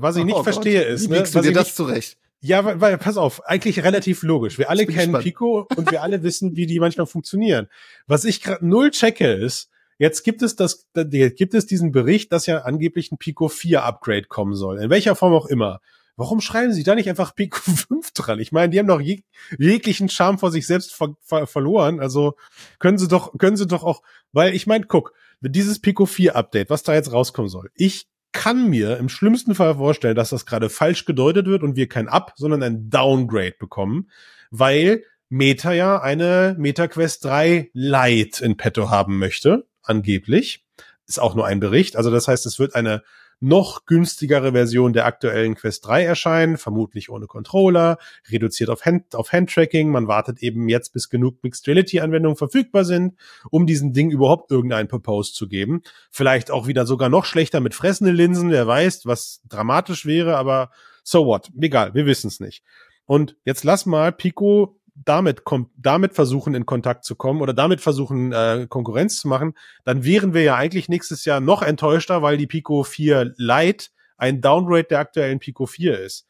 [0.00, 0.88] was ich oh, nicht oh verstehe Gott.
[0.92, 2.18] ist, wie ne, was du dir das zurecht?
[2.40, 4.58] Ja, weil, weil, pass auf, eigentlich relativ logisch.
[4.58, 5.24] Wir alle kennen gespannt.
[5.24, 7.68] Pico und wir alle wissen, wie die manchmal funktionieren.
[8.06, 12.46] Was ich gerade null checke ist, Jetzt gibt es das, gibt es diesen Bericht, dass
[12.46, 14.78] ja angeblich ein Pico 4 Upgrade kommen soll.
[14.78, 15.80] In welcher Form auch immer.
[16.18, 18.38] Warum schreiben sie da nicht einfach Pico 5 dran?
[18.40, 19.24] Ich meine, die haben doch jeg
[19.58, 22.00] jeglichen Charme vor sich selbst ver ver verloren.
[22.00, 22.36] Also
[22.78, 26.70] können sie doch, können sie doch auch, weil ich meine, guck, dieses Pico 4 Update,
[26.70, 27.70] was da jetzt rauskommen soll.
[27.74, 31.88] Ich kann mir im schlimmsten Fall vorstellen, dass das gerade falsch gedeutet wird und wir
[31.88, 34.10] kein Up, sondern ein Downgrade bekommen,
[34.50, 40.64] weil Meta ja eine MetaQuest 3 Lite in petto haben möchte angeblich.
[41.06, 41.96] Ist auch nur ein Bericht.
[41.96, 43.02] Also das heißt, es wird eine
[43.38, 47.98] noch günstigere Version der aktuellen Quest 3 erscheinen, vermutlich ohne Controller,
[48.30, 49.90] reduziert auf, Hand, auf Handtracking.
[49.90, 53.14] Man wartet eben jetzt, bis genug Mixed Reality Anwendungen verfügbar sind,
[53.50, 55.82] um diesem Ding überhaupt irgendeinen Propose zu geben.
[56.10, 60.70] Vielleicht auch wieder sogar noch schlechter mit fressenden Linsen, wer weiß, was dramatisch wäre, aber
[61.02, 61.50] so what?
[61.60, 62.64] Egal, wir wissen es nicht.
[63.04, 65.42] Und jetzt lass mal Pico damit
[65.76, 70.34] damit versuchen in Kontakt zu kommen oder damit versuchen äh, Konkurrenz zu machen, dann wären
[70.34, 73.86] wir ja eigentlich nächstes Jahr noch enttäuschter, weil die Pico 4 Lite
[74.16, 76.26] ein Downgrade der aktuellen Pico 4 ist.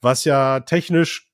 [0.00, 1.28] Was ja technisch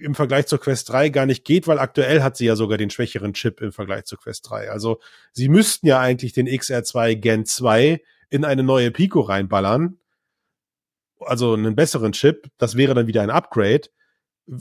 [0.00, 2.90] im Vergleich zur Quest 3 gar nicht geht, weil aktuell hat sie ja sogar den
[2.90, 4.70] schwächeren Chip im Vergleich zur Quest 3.
[4.70, 5.00] Also
[5.32, 9.98] sie müssten ja eigentlich den XR2 Gen 2 in eine neue Pico reinballern.
[11.20, 12.48] Also einen besseren Chip.
[12.56, 13.88] Das wäre dann wieder ein Upgrade.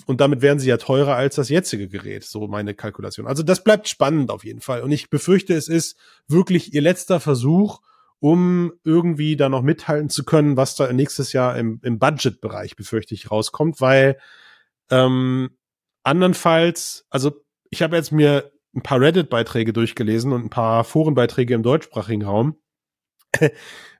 [0.05, 3.25] Und damit wären sie ja teurer als das jetzige Gerät, so meine Kalkulation.
[3.25, 4.81] Also das bleibt spannend auf jeden Fall.
[4.81, 7.81] Und ich befürchte, es ist wirklich ihr letzter Versuch,
[8.19, 13.15] um irgendwie da noch mithalten zu können, was da nächstes Jahr im, im Budget-Bereich, befürchte
[13.15, 14.17] ich, rauskommt, weil
[14.91, 15.51] ähm,
[16.03, 17.31] andernfalls, also
[17.69, 22.57] ich habe jetzt mir ein paar Reddit-Beiträge durchgelesen und ein paar Forenbeiträge im deutschsprachigen Raum.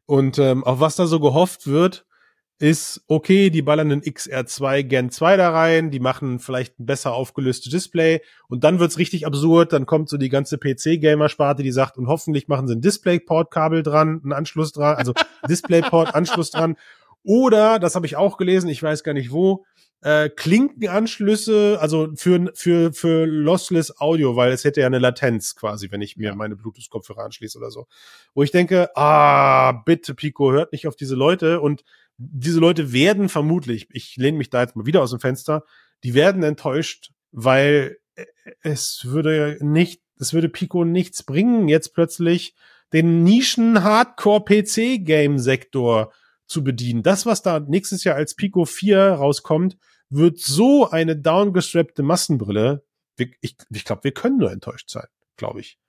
[0.05, 2.05] und ähm, auf was da so gehofft wird,
[2.59, 7.13] ist, okay, die ballern einen XR2 Gen 2 da rein, die machen vielleicht ein besser
[7.13, 11.97] aufgelöstes Display und dann wird's richtig absurd, dann kommt so die ganze PC-Gamer-Sparte, die sagt,
[11.97, 15.13] und hoffentlich machen sie ein DisplayPort-Kabel dran, einen Anschluss dran, also
[15.49, 16.75] DisplayPort-Anschluss dran.
[17.23, 19.65] Oder, das habe ich auch gelesen, ich weiß gar nicht wo,
[20.01, 25.91] äh, Klinkenanschlüsse, also für, für, für Lossless Audio, weil es hätte ja eine Latenz quasi,
[25.91, 27.87] wenn ich mir meine Bluetooth-Kopfhörer anschließe oder so.
[28.33, 31.83] Wo ich denke, ah, bitte Pico, hört nicht auf diese Leute und
[32.19, 35.63] diese Leute werden vermutlich, ich lehne mich da jetzt mal wieder aus dem Fenster,
[36.03, 37.97] die werden enttäuscht, weil
[38.61, 42.55] es würde nicht, es würde Pico nichts bringen, jetzt plötzlich
[42.91, 46.11] den Nischen-Hardcore-PC-Game-Sektor
[46.45, 47.03] zu bedienen.
[47.03, 49.77] Das, was da nächstes Jahr als Pico 4 rauskommt,
[50.09, 52.83] wird so eine downgestrappte Massenbrille.
[53.41, 55.07] Ich, ich glaube, wir können nur enttäuscht sein,
[55.37, 55.79] glaube ich.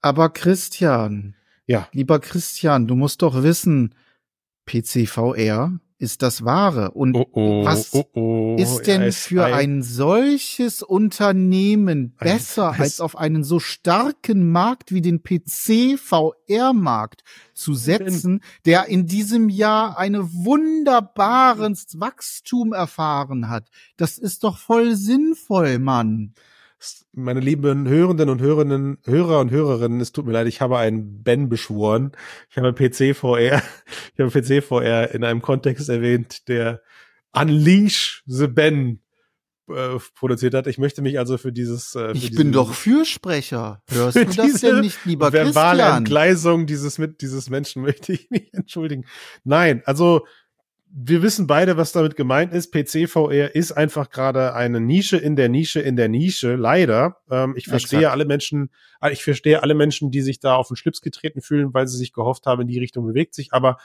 [0.00, 1.36] Aber Christian,
[1.66, 3.94] ja, lieber Christian, du musst doch wissen,
[4.66, 6.92] PCVR ist das Wahre.
[6.92, 13.16] Und oh oh, was oh oh, ist denn für ein solches Unternehmen besser, als auf
[13.16, 21.98] einen so starken Markt wie den PC-VR-Markt zu setzen, der in diesem Jahr eine wunderbares
[21.98, 23.68] Wachstum erfahren hat?
[23.96, 26.34] Das ist doch voll sinnvoll, Mann
[27.12, 31.22] meine lieben Hörenden und Hörerinnen, Hörer und Hörerinnen, es tut mir leid, ich habe einen
[31.22, 32.12] Ben beschworen.
[32.50, 33.62] Ich habe PC VR,
[34.14, 36.82] ich habe PC VR in einem Kontext erwähnt, der
[37.32, 39.00] Unleash the Ben
[39.68, 40.66] äh, produziert hat.
[40.66, 41.94] Ich möchte mich also für dieses.
[41.94, 43.82] Äh, für ich bin doch Fürsprecher.
[43.88, 45.98] Hörst du das denn nicht, lieber verbale Christian?
[45.98, 49.06] Entgleisung dieses mit dieses Menschen möchte ich mich entschuldigen.
[49.42, 50.26] Nein, also
[50.96, 52.72] wir wissen beide, was damit gemeint ist.
[52.72, 57.16] PC VR ist einfach gerade eine Nische in der Nische in der Nische, leider.
[57.28, 58.12] Ähm, ich verstehe Exakt.
[58.12, 58.70] alle Menschen,
[59.00, 61.98] äh, ich verstehe alle Menschen, die sich da auf den Schlips getreten fühlen, weil sie
[61.98, 63.52] sich gehofft haben, in die Richtung bewegt sich.
[63.52, 63.78] Aber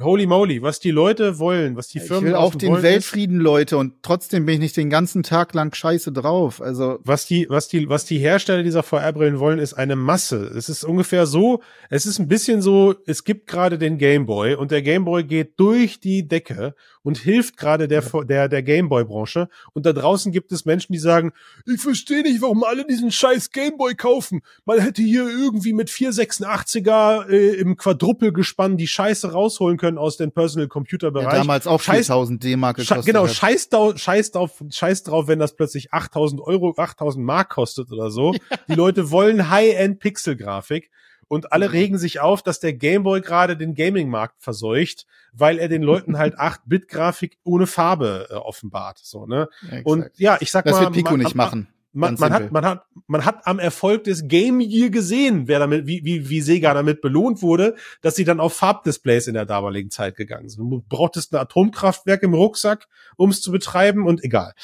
[0.00, 3.44] Holy moly, was die Leute wollen, was die Firmen Ich will auch den Weltfrieden, ist,
[3.44, 6.60] Leute, und trotzdem bin ich nicht den ganzen Tag lang scheiße drauf.
[6.60, 10.46] Also was die, was die, was die Hersteller dieser VR-Brillen wollen, ist eine Masse.
[10.56, 14.72] Es ist ungefähr so, es ist ein bisschen so, es gibt gerade den Gameboy und
[14.72, 16.74] der Gameboy geht durch die Decke
[17.04, 19.48] und hilft gerade der, der, der Gameboy-Branche.
[19.74, 21.32] Und da draußen gibt es Menschen, die sagen,
[21.66, 24.40] ich verstehe nicht, warum alle diesen scheiß Gameboy kaufen.
[24.64, 30.32] Man hätte hier irgendwie mit 486er äh, im Quadruppelgespann die Scheiße rausholen können aus dem
[30.32, 31.32] Personal Computer Bereich.
[31.32, 33.04] Ja, damals auch 4000 D-Mark gekostet.
[33.04, 38.10] Genau, scheiß, scheiß, drauf, scheiß drauf, wenn das plötzlich 8000 Euro, 8000 Mark kostet oder
[38.10, 38.34] so.
[38.50, 38.58] Ja.
[38.68, 40.90] Die Leute wollen High-End Pixel-Grafik
[41.28, 41.72] und alle mhm.
[41.72, 46.38] regen sich auf, dass der Gameboy gerade den Gaming-Markt verseucht, weil er den Leuten halt
[46.38, 48.98] 8-Bit-Grafik ohne Farbe äh, offenbart.
[48.98, 49.48] So, ne?
[49.70, 50.84] Ja, und ja, ich sag das mal.
[50.84, 54.26] Das wird Pico nicht machen man, man hat, man hat, man hat am Erfolg des
[54.26, 58.40] Game Year gesehen, wer damit, wie, wie, wie Sega damit belohnt wurde, dass sie dann
[58.40, 60.68] auf Farbdisplays in der damaligen Zeit gegangen sind.
[60.68, 64.54] Du brauchtest ein Atomkraftwerk im Rucksack, um es zu betreiben und egal.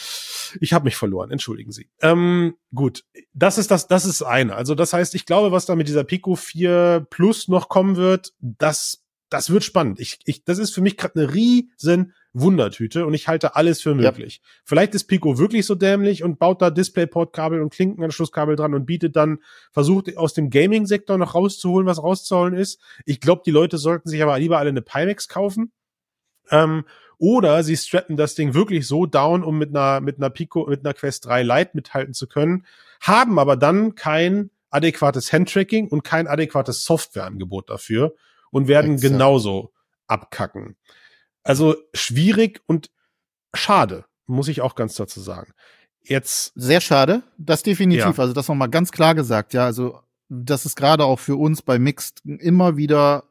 [0.60, 1.88] Ich habe mich verloren, entschuldigen Sie.
[2.02, 4.56] Ähm, gut, das ist das, das ist eine.
[4.56, 8.32] Also das heißt, ich glaube, was da mit dieser Pico 4 Plus noch kommen wird,
[8.40, 10.00] das, das wird spannend.
[10.00, 13.94] Ich, ich, das ist für mich gerade eine riesen Wundertüte und ich halte alles für
[13.94, 14.40] möglich.
[14.42, 14.50] Ja.
[14.64, 19.16] Vielleicht ist Pico wirklich so dämlich und baut da DisplayPort-Kabel und Klinkenanschlusskabel dran und bietet
[19.16, 19.38] dann,
[19.72, 22.80] versucht aus dem Gaming-Sektor noch rauszuholen, was rauszuholen ist.
[23.04, 25.72] Ich glaube, die Leute sollten sich aber lieber alle eine Pimax kaufen.
[26.50, 26.84] Ähm,
[27.18, 30.84] oder sie strappen das Ding wirklich so down, um mit einer, mit einer Pico, mit
[30.84, 32.64] einer Quest 3 Lite mithalten zu können,
[33.00, 38.14] haben aber dann kein adäquates Handtracking und kein adäquates Softwareangebot dafür
[38.50, 39.12] und werden Exakt.
[39.12, 39.72] genauso
[40.06, 40.76] abkacken.
[41.50, 42.90] Also schwierig und
[43.54, 45.52] schade, muss ich auch ganz dazu sagen.
[46.00, 46.52] Jetzt.
[46.54, 48.16] Sehr schade, das definitiv.
[48.16, 48.22] Ja.
[48.22, 49.64] Also das nochmal ganz klar gesagt, ja.
[49.64, 49.98] Also
[50.28, 53.24] das ist gerade auch für uns bei Mixed immer wieder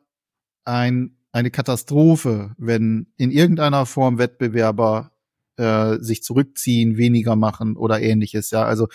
[0.65, 5.11] ein, eine Katastrophe, wenn in irgendeiner Form Wettbewerber
[5.55, 8.51] äh, sich zurückziehen, weniger machen oder ähnliches.
[8.51, 8.89] Ja, also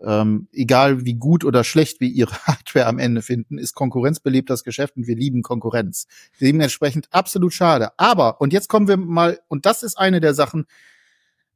[0.00, 4.50] ähm, egal wie gut oder schlecht wir ihre Hardware am Ende finden, ist Konkurrenz belebt
[4.50, 6.06] das Geschäft und wir lieben Konkurrenz.
[6.40, 7.90] Dementsprechend absolut schade.
[7.96, 10.66] Aber, und jetzt kommen wir mal, und das ist eine der Sachen,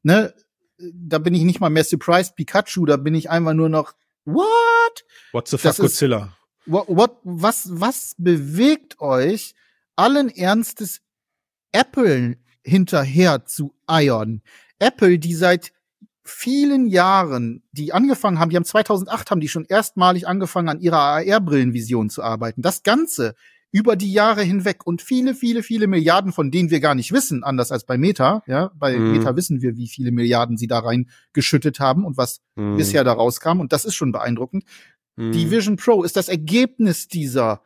[0.03, 0.34] ne,
[0.78, 5.05] da bin ich nicht mal mehr surprised Pikachu, da bin ich einfach nur noch, what?
[5.32, 6.36] What the fuck, Godzilla?
[6.66, 9.55] What, what, was, was bewegt euch,
[9.97, 11.01] allen Ernstes
[11.72, 14.43] Apple hinterher zu eiern?
[14.78, 15.72] Apple, die seit
[16.22, 20.98] vielen Jahren, die angefangen haben, die haben 2008 haben die schon erstmalig angefangen an ihrer
[20.98, 22.62] AR-Brillenvision zu arbeiten.
[22.62, 23.34] Das Ganze
[23.72, 27.44] über die Jahre hinweg und viele, viele, viele Milliarden, von denen wir gar nicht wissen,
[27.44, 28.42] anders als bei Meta.
[28.46, 29.12] Ja, bei mhm.
[29.12, 32.76] Meta wissen wir, wie viele Milliarden sie da rein geschüttet haben und was mhm.
[32.76, 33.60] bisher da rauskam.
[33.60, 34.64] Und das ist schon beeindruckend.
[35.16, 35.32] Mhm.
[35.32, 37.62] Die Vision Pro ist das Ergebnis dieser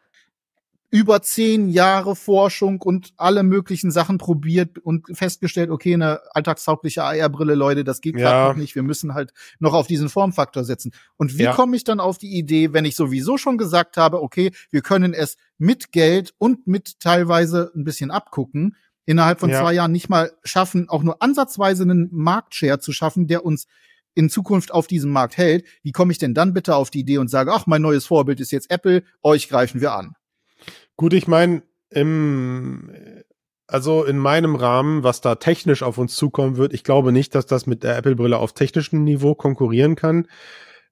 [0.94, 7.56] über zehn Jahre Forschung und alle möglichen Sachen probiert und festgestellt, okay, eine alltagstaugliche AR-Brille,
[7.56, 8.48] Leute, das geht gerade ja.
[8.50, 8.76] noch nicht.
[8.76, 10.92] Wir müssen halt noch auf diesen Formfaktor setzen.
[11.16, 11.52] Und wie ja.
[11.52, 15.14] komme ich dann auf die Idee, wenn ich sowieso schon gesagt habe, okay, wir können
[15.14, 19.62] es mit Geld und mit teilweise ein bisschen abgucken, innerhalb von ja.
[19.62, 23.66] zwei Jahren nicht mal schaffen, auch nur ansatzweise einen Marktshare zu schaffen, der uns
[24.14, 25.66] in Zukunft auf diesem Markt hält.
[25.82, 28.38] Wie komme ich denn dann bitte auf die Idee und sage, ach, mein neues Vorbild
[28.38, 30.14] ist jetzt Apple, euch greifen wir an?
[30.96, 32.90] Gut, ich meine, im,
[33.66, 37.46] also in meinem Rahmen, was da technisch auf uns zukommen wird, ich glaube nicht, dass
[37.46, 40.28] das mit der Apple-Brille auf technischem Niveau konkurrieren kann.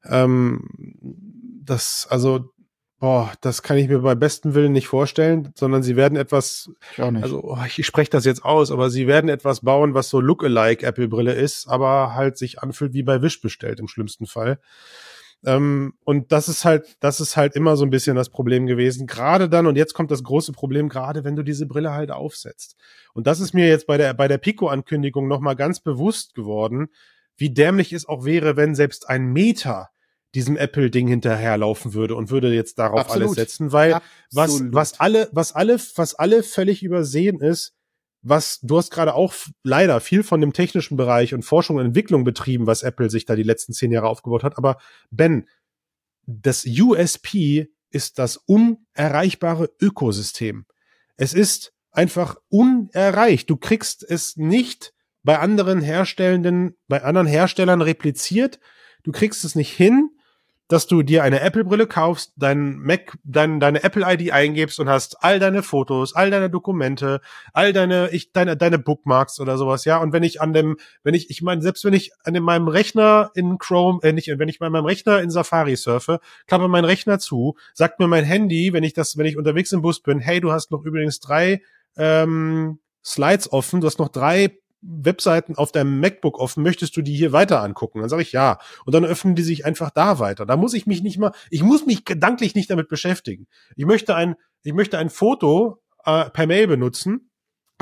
[0.05, 0.68] Ähm,
[1.64, 2.50] das, also,
[2.98, 6.70] boah, das kann ich mir bei bestem Willen nicht vorstellen, sondern sie werden etwas,
[7.22, 10.20] also oh, ich, ich spreche das jetzt aus, aber sie werden etwas bauen, was so
[10.20, 14.59] Lookalike Apple-Brille ist, aber halt sich anfühlt wie bei Wish bestellt im schlimmsten Fall.
[15.45, 19.07] Ähm, und das ist halt, das ist halt immer so ein bisschen das Problem gewesen.
[19.07, 22.76] Gerade dann, und jetzt kommt das große Problem, gerade wenn du diese Brille halt aufsetzt.
[23.12, 26.88] Und das ist mir jetzt bei der, bei der Pico-Ankündigung nochmal ganz bewusst geworden,
[27.36, 29.90] wie dämlich es auch wäre, wenn selbst ein Meter
[30.34, 33.28] diesem Apple-Ding hinterherlaufen würde und würde jetzt darauf Absolut.
[33.28, 33.99] alles setzen, weil
[34.32, 37.74] was, was alle, was alle, was alle völlig übersehen ist,
[38.22, 42.24] was du hast gerade auch leider viel von dem technischen Bereich und Forschung und Entwicklung
[42.24, 44.56] betrieben, was Apple sich da die letzten zehn Jahre aufgebaut hat.
[44.56, 44.78] Aber
[45.10, 45.48] Ben,
[46.26, 50.66] das USP ist das unerreichbare Ökosystem.
[51.16, 53.50] Es ist einfach unerreicht.
[53.50, 54.94] Du kriegst es nicht
[55.24, 58.60] bei anderen Herstellenden, bei anderen Herstellern repliziert.
[59.02, 60.10] Du kriegst es nicht hin,
[60.72, 65.38] dass du dir eine Apple-Brille kaufst, dein Mac, dein, deine Apple-ID eingibst und hast all
[65.38, 67.20] deine Fotos, all deine Dokumente,
[67.52, 69.98] all deine, ich, deine, deine Bookmarks oder sowas, ja.
[69.98, 73.30] Und wenn ich an dem, wenn ich, ich meine, selbst wenn ich an meinem Rechner
[73.34, 77.18] in Chrome, äh, nicht, wenn ich bei meinem Rechner in Safari surfe, klappe meinen Rechner
[77.18, 80.40] zu, sagt mir mein Handy, wenn ich das, wenn ich unterwegs im Bus bin, hey,
[80.40, 81.60] du hast noch übrigens drei
[81.98, 87.14] ähm, Slides offen, du hast noch drei Webseiten auf deinem MacBook offen, möchtest du die
[87.14, 88.01] hier weiter angucken?
[88.01, 88.59] Dann sage ich ja.
[88.85, 90.45] Und dann öffnen die sich einfach da weiter.
[90.45, 93.47] Da muss ich mich nicht mal, ich muss mich gedanklich nicht damit beschäftigen.
[93.76, 97.32] Ich möchte ein, ich möchte ein Foto äh, per Mail benutzen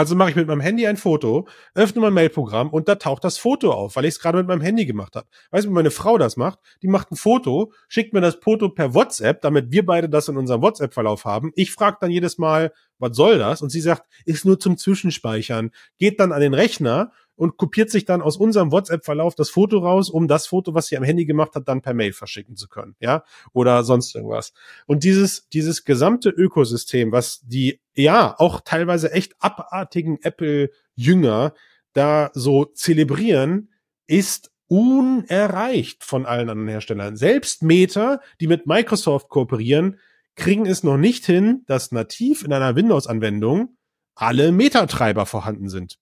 [0.01, 3.37] also mache ich mit meinem Handy ein Foto, öffne mein Mailprogramm und da taucht das
[3.37, 5.27] Foto auf, weil ich es gerade mit meinem Handy gemacht habe.
[5.51, 6.59] Weißt du, wie meine Frau das macht?
[6.81, 10.39] Die macht ein Foto, schickt mir das Foto per WhatsApp, damit wir beide das in
[10.39, 11.53] unserem WhatsApp-Verlauf haben.
[11.55, 13.61] Ich frage dann jedes Mal, was soll das?
[13.61, 15.71] Und sie sagt, ist nur zum Zwischenspeichern.
[15.99, 20.11] Geht dann an den Rechner und kopiert sich dann aus unserem WhatsApp-Verlauf das Foto raus,
[20.11, 22.97] um das Foto, was sie am Handy gemacht hat, dann per Mail verschicken zu können,
[23.01, 23.25] ja,
[23.55, 24.53] oder sonst irgendwas.
[24.85, 31.55] Und dieses, dieses gesamte Ökosystem, was die, ja, auch teilweise echt abartigen Apple-Jünger
[31.95, 33.71] da so zelebrieren,
[34.07, 37.17] ist unerreicht von allen anderen Herstellern.
[37.17, 39.99] Selbst Meta, die mit Microsoft kooperieren,
[40.37, 43.79] kriegen es noch nicht hin, dass nativ in einer Windows-Anwendung
[44.15, 46.00] alle Metatreiber vorhanden sind.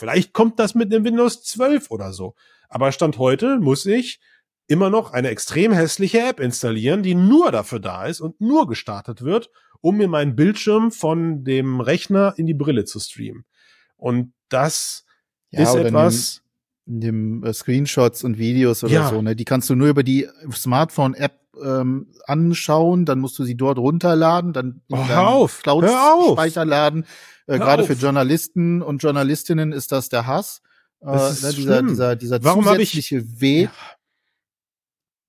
[0.00, 2.34] Vielleicht kommt das mit einem Windows 12 oder so.
[2.70, 4.18] Aber Stand heute muss ich
[4.66, 9.20] immer noch eine extrem hässliche App installieren, die nur dafür da ist und nur gestartet
[9.20, 9.50] wird,
[9.82, 13.44] um mir meinen Bildschirm von dem Rechner in die Brille zu streamen.
[13.98, 15.04] Und das
[15.50, 16.42] ja, ist etwas.
[16.86, 19.08] In dem, äh, Screenshots und Videos oder ja.
[19.10, 19.36] so, ne?
[19.36, 24.52] Die kannst du nur über die Smartphone-App ähm, anschauen, dann musst du sie dort runterladen,
[24.52, 27.04] dann oh, Cloud-Speicher laden.
[27.46, 30.62] Äh, Gerade für Journalisten und Journalistinnen ist das der Hass.
[31.00, 33.70] Äh, das ne, dieser, dieser, dieser Warum zusätzliche ich, Weg.
[33.74, 33.96] Ja.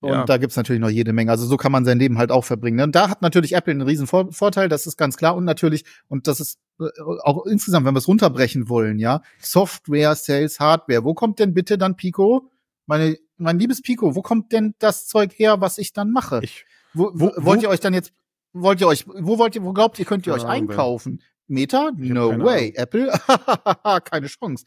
[0.01, 0.25] Und ja.
[0.25, 1.29] da gibt's natürlich noch jede Menge.
[1.29, 2.77] Also so kann man sein Leben halt auch verbringen.
[2.77, 2.83] Ne?
[2.85, 5.35] Und da hat natürlich Apple einen riesen Vor Vorteil, das ist ganz klar.
[5.35, 6.85] Und natürlich, und das ist äh,
[7.23, 11.03] auch insgesamt, wenn wir es runterbrechen wollen, ja, Software, Sales, Hardware.
[11.03, 12.49] Wo kommt denn bitte dann Pico?
[12.87, 16.39] Meine, mein liebes Pico, wo kommt denn das Zeug her, was ich dann mache?
[16.43, 18.13] Ich, wo, wo, wollt ihr euch dann jetzt,
[18.53, 21.21] wollt ihr euch, wo wollt ihr, wo glaubt ihr, könnt ihr euch einkaufen?
[21.47, 21.91] Meta?
[21.95, 22.69] No way.
[22.69, 22.73] Ahnung.
[22.75, 23.11] Apple?
[24.05, 24.65] keine Chance.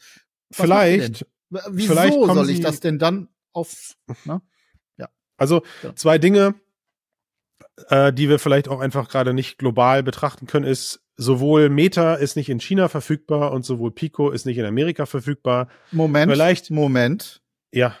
[0.49, 1.25] Was vielleicht,
[1.69, 3.95] Wieso soll ich das denn dann auf,
[4.25, 4.41] ne?
[4.97, 5.09] Ja.
[5.37, 5.95] Also, ja.
[5.95, 6.55] zwei Dinge,
[7.87, 12.35] äh, die wir vielleicht auch einfach gerade nicht global betrachten können, ist, sowohl Meta ist
[12.35, 15.69] nicht in China verfügbar und sowohl Pico ist nicht in Amerika verfügbar.
[15.91, 17.41] Moment, vielleicht, Moment.
[17.71, 17.95] Ja.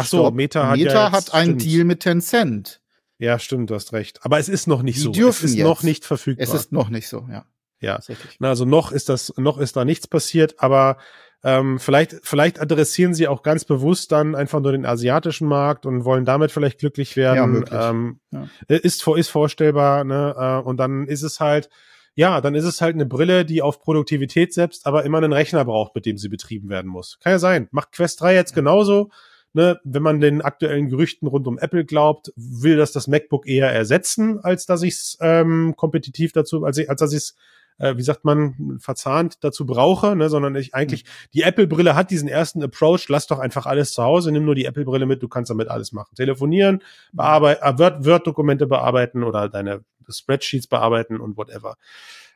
[0.00, 0.34] Ach so, Stopp.
[0.34, 2.80] Meta hat Meta ja hat einen Deal mit Tencent.
[3.18, 4.20] Ja, stimmt, du hast recht.
[4.24, 5.10] Aber es ist noch nicht Die so.
[5.12, 5.64] dürfen es ist jetzt.
[5.66, 6.42] noch nicht verfügbar.
[6.42, 7.44] Es ist noch nicht so, ja.
[7.82, 7.98] Ja.
[8.38, 10.98] Na, also noch ist das, noch ist da nichts passiert, aber
[11.42, 16.04] ähm, vielleicht, vielleicht adressieren sie auch ganz bewusst dann einfach nur den asiatischen Markt und
[16.04, 17.64] wollen damit vielleicht glücklich werden.
[17.70, 17.90] Ja.
[17.90, 18.46] Ähm, Ja.
[18.68, 20.34] Ist, vor- ist vorstellbar, ne?
[20.36, 21.70] Äh, und dann ist es halt,
[22.14, 25.64] ja, dann ist es halt eine Brille, die auf Produktivität setzt, aber immer einen Rechner
[25.64, 27.18] braucht, mit dem sie betrieben werden muss.
[27.20, 27.68] Kann ja sein.
[27.70, 29.08] Macht Quest 3 jetzt genauso.
[29.52, 33.68] Ne, wenn man den aktuellen Gerüchten rund um Apple glaubt, will das das MacBook eher
[33.68, 37.34] ersetzen, als dass ich es ähm, kompetitiv dazu, als, ich, als dass ich es,
[37.78, 42.28] äh, wie sagt man, verzahnt dazu brauche, ne, sondern ich eigentlich, die Apple-Brille hat diesen
[42.28, 45.50] ersten Approach, lass doch einfach alles zu Hause, nimm nur die Apple-Brille mit, du kannst
[45.50, 46.14] damit alles machen.
[46.14, 46.80] Telefonieren,
[47.12, 51.76] bearbeiten, äh, Word- Word-Dokumente bearbeiten oder deine Spreadsheets bearbeiten und whatever.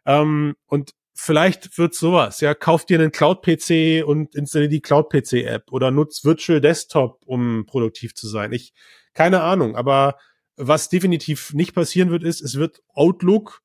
[0.04, 5.90] Ähm, und vielleicht wird sowas, ja, kauf dir einen Cloud-PC und installier die Cloud-PC-App oder
[5.90, 8.52] nutz Virtual Desktop, um produktiv zu sein.
[8.52, 8.72] Ich,
[9.14, 10.16] keine Ahnung, aber
[10.56, 13.62] was definitiv nicht passieren wird, ist, es wird Outlook,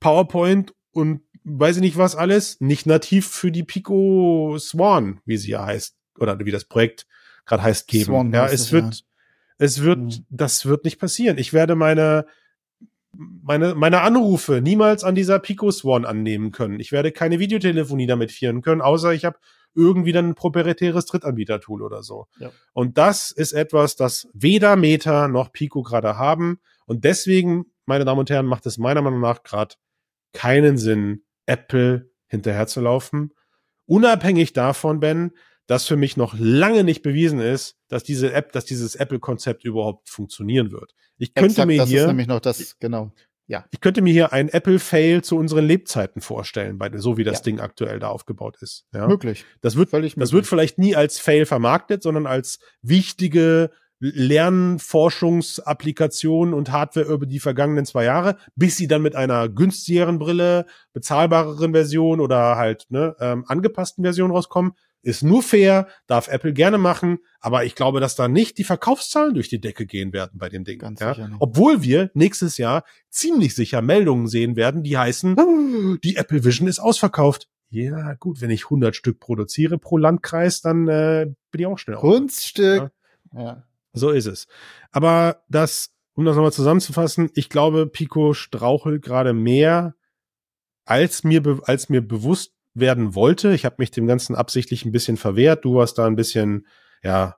[0.00, 5.50] PowerPoint und weiß ich nicht was alles, nicht nativ für die Pico Swan, wie sie
[5.50, 7.06] ja heißt, oder wie das Projekt
[7.44, 8.04] gerade heißt, geben.
[8.06, 9.00] Swan ja, es es, wird, ja.
[9.58, 10.26] es wird, Mhm.
[10.30, 11.38] das wird nicht passieren.
[11.38, 12.26] Ich werde meine,
[13.42, 16.80] meine, meine Anrufe niemals an dieser Pico Swan annehmen können.
[16.80, 19.38] Ich werde keine Videotelefonie damit führen können, außer ich habe
[19.74, 22.26] irgendwie dann ein proprietäres Drittanbieter-Tool oder so.
[22.38, 22.50] Ja.
[22.72, 26.60] Und das ist etwas, das weder Meta noch Pico gerade haben.
[26.86, 29.74] Und deswegen, meine Damen und Herren, macht es meiner Meinung nach gerade
[30.32, 33.32] keinen Sinn, Apple hinterherzulaufen.
[33.86, 35.32] Unabhängig davon, Ben,
[35.66, 40.08] dass für mich noch lange nicht bewiesen ist, dass diese App, dass dieses Apple-Konzept überhaupt
[40.08, 40.94] funktionieren wird.
[41.18, 43.12] Ich könnte Exakt, mir das hier ist nämlich noch das, genau.
[43.70, 47.44] ich könnte mir hier ein Apple-Fail zu unseren Lebzeiten vorstellen, bei, so wie das Ja.
[47.44, 48.84] Ding aktuell da aufgebaut ist.
[48.92, 49.08] Ja?
[49.08, 49.44] Möglich.
[49.60, 50.32] Das wird, Völlig das möglich.
[50.32, 57.86] wird vielleicht nie als Fail vermarktet, sondern als wichtige Lernforschungsapplikation und Hardware über die vergangenen
[57.86, 63.44] zwei Jahre, bis sie dann mit einer günstigeren Brille, bezahlbareren Version oder halt ne, ähm,
[63.48, 64.72] angepassten Version rauskommen.
[65.06, 69.34] Ist nur fair, darf Apple gerne machen, aber ich glaube, dass da nicht die Verkaufszahlen
[69.34, 70.80] durch die Decke gehen werden bei dem Ding.
[70.80, 71.14] Ganz ja?
[71.14, 71.36] sicher nicht.
[71.38, 76.66] Obwohl wir nächstes Jahr ziemlich sicher Meldungen sehen werden, die heißen, "Oh, die Apple Vision
[76.66, 77.48] ist ausverkauft.
[77.70, 81.98] Ja, gut, wenn ich 100 Stück produziere pro Landkreis, dann äh, bin ich auch schnell.
[81.98, 82.90] Kunststück.
[83.32, 83.62] Ja.
[83.92, 84.48] So ist es.
[84.90, 89.94] Aber das, um das nochmal zusammenzufassen, ich glaube, Pico strauchelt gerade mehr,
[90.84, 93.52] als mir, als mir bewusst werden wollte.
[93.54, 95.64] Ich habe mich dem Ganzen absichtlich ein bisschen verwehrt.
[95.64, 96.66] Du warst da ein bisschen,
[97.02, 97.36] ja,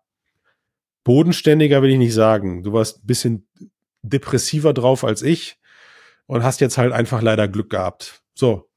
[1.05, 2.63] bodenständiger will ich nicht sagen.
[2.63, 3.49] Du warst ein bisschen
[4.03, 5.59] depressiver drauf als ich
[6.27, 8.23] und hast jetzt halt einfach leider Glück gehabt.
[8.35, 8.69] So,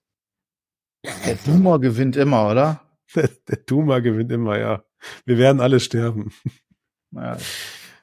[1.26, 2.82] Der Boomer gewinnt immer, oder?
[3.16, 4.84] der, der Duma gewinnt immer, ja.
[5.26, 6.32] Wir werden alle sterben.
[7.12, 7.38] Ja,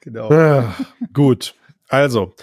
[0.01, 0.29] genau.
[0.31, 0.75] Ah,
[1.13, 1.55] gut.
[1.87, 2.35] Also,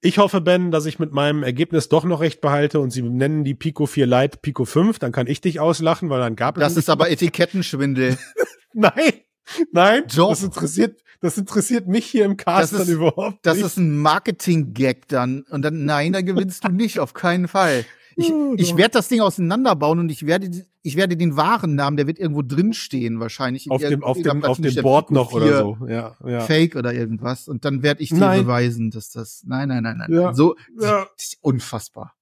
[0.00, 3.44] ich hoffe, Ben, dass ich mit meinem Ergebnis doch noch recht behalte und sie nennen
[3.44, 6.60] die Pico 4 Lite Pico 5, dann kann ich dich auslachen, weil dann gab es
[6.62, 8.16] Das ist aber Etikettenschwindel.
[8.74, 9.12] Nein,
[9.72, 10.28] nein, Doch.
[10.28, 13.66] das interessiert, das interessiert mich hier im Cast Das ist- dann überhaupt Das nicht.
[13.66, 15.42] ist ein Marketing-Gag dann.
[15.50, 17.84] Und dann, nein, da gewinnst du nicht, auf keinen Fall.
[18.20, 20.50] Ich, Ja, ich werde das Ding auseinanderbauen und ich werde,
[20.82, 23.66] ich werde den wahren Namen, der wird irgendwo drinstehen wahrscheinlich.
[23.66, 25.78] in auf dem, auf dem, auf dem Board noch 4 oder so.
[25.88, 26.40] Ja, ja.
[26.40, 27.46] Fake oder irgendwas.
[27.46, 28.42] Und dann werde ich dir Nein.
[28.42, 29.44] beweisen, dass das.
[29.46, 30.12] Nein, nein, nein, nein.
[30.12, 30.34] Ja.
[30.34, 31.06] So Ja.
[31.16, 32.14] das ist unfassbar.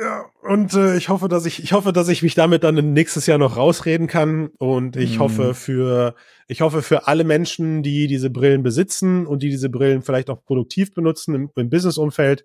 [0.00, 3.26] Ja, und äh, ich hoffe, dass ich, ich hoffe, dass ich mich damit dann nächstes
[3.26, 4.48] Jahr noch rausreden kann.
[4.58, 5.20] Und ich Mhm.
[5.20, 6.14] hoffe für,
[6.46, 10.44] ich hoffe für alle Menschen, die diese Brillen besitzen und die diese Brillen vielleicht auch
[10.44, 12.44] produktiv benutzen im, im Businessumfeld,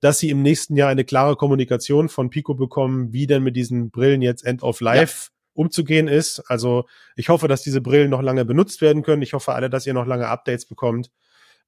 [0.00, 3.90] dass sie im nächsten Jahr eine klare Kommunikation von Pico bekommen, wie denn mit diesen
[3.90, 6.40] Brillen jetzt End of Life umzugehen ist.
[6.46, 6.84] Also
[7.16, 9.22] ich hoffe, dass diese Brillen noch lange benutzt werden können.
[9.22, 11.10] Ich hoffe alle, dass ihr noch lange Updates bekommt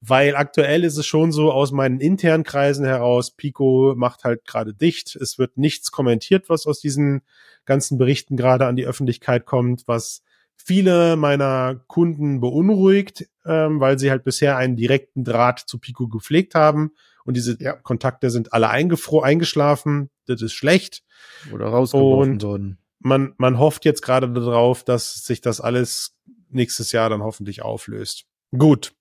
[0.01, 4.73] weil aktuell ist es schon so aus meinen internen Kreisen heraus, Pico macht halt gerade
[4.73, 5.15] dicht.
[5.15, 7.21] Es wird nichts kommentiert, was aus diesen
[7.65, 10.23] ganzen Berichten gerade an die Öffentlichkeit kommt, was
[10.55, 16.55] viele meiner Kunden beunruhigt, ähm, weil sie halt bisher einen direkten Draht zu Pico gepflegt
[16.55, 16.91] haben
[17.25, 17.73] und diese Ja.
[17.73, 20.09] Kontakte sind alle eingefro eingeschlafen.
[20.25, 21.03] Das ist schlecht.
[21.51, 22.77] Oder rausgeworfen Und- worden.
[23.03, 26.15] Man, man hofft jetzt gerade darauf, dass sich das alles
[26.49, 28.25] nächstes Jahr dann hoffentlich auflöst.
[28.55, 28.93] Gut.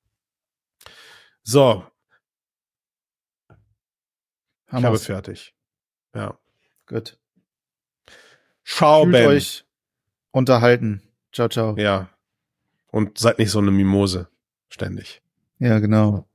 [1.43, 1.85] So,
[4.73, 5.55] ich habe fertig.
[6.15, 6.39] Ja.
[6.87, 7.19] Gut.
[8.65, 9.27] Ciao, Fühlt Ben.
[9.29, 9.65] euch
[10.31, 11.03] unterhalten.
[11.33, 11.77] Ciao, ciao.
[11.77, 12.09] Ja.
[12.87, 14.29] Und seid nicht so eine Mimose.
[14.69, 15.23] Ständig.
[15.59, 16.29] Ja, genau.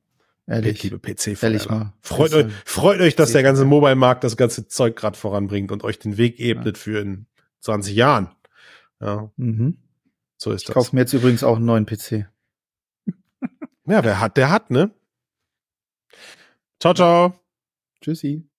[0.48, 0.84] Ehrlich.
[0.84, 1.94] Liebe PC Ehrlich mal.
[2.02, 5.98] Freut euch, freut euch, dass der ganze Mobile-Markt das ganze Zeug gerade voranbringt und euch
[5.98, 7.26] den Weg ebnet für in
[7.62, 8.30] 20 Jahren.
[9.00, 9.32] Ja.
[9.38, 9.78] Mhm.
[10.38, 10.70] So ist ich das.
[10.70, 12.28] Ich kaufe mir jetzt übrigens auch einen neuen PC.
[13.88, 14.92] ja, wer hat, der hat, ne?
[16.80, 17.34] Ciao, ciao.
[18.02, 18.48] Tschüssi.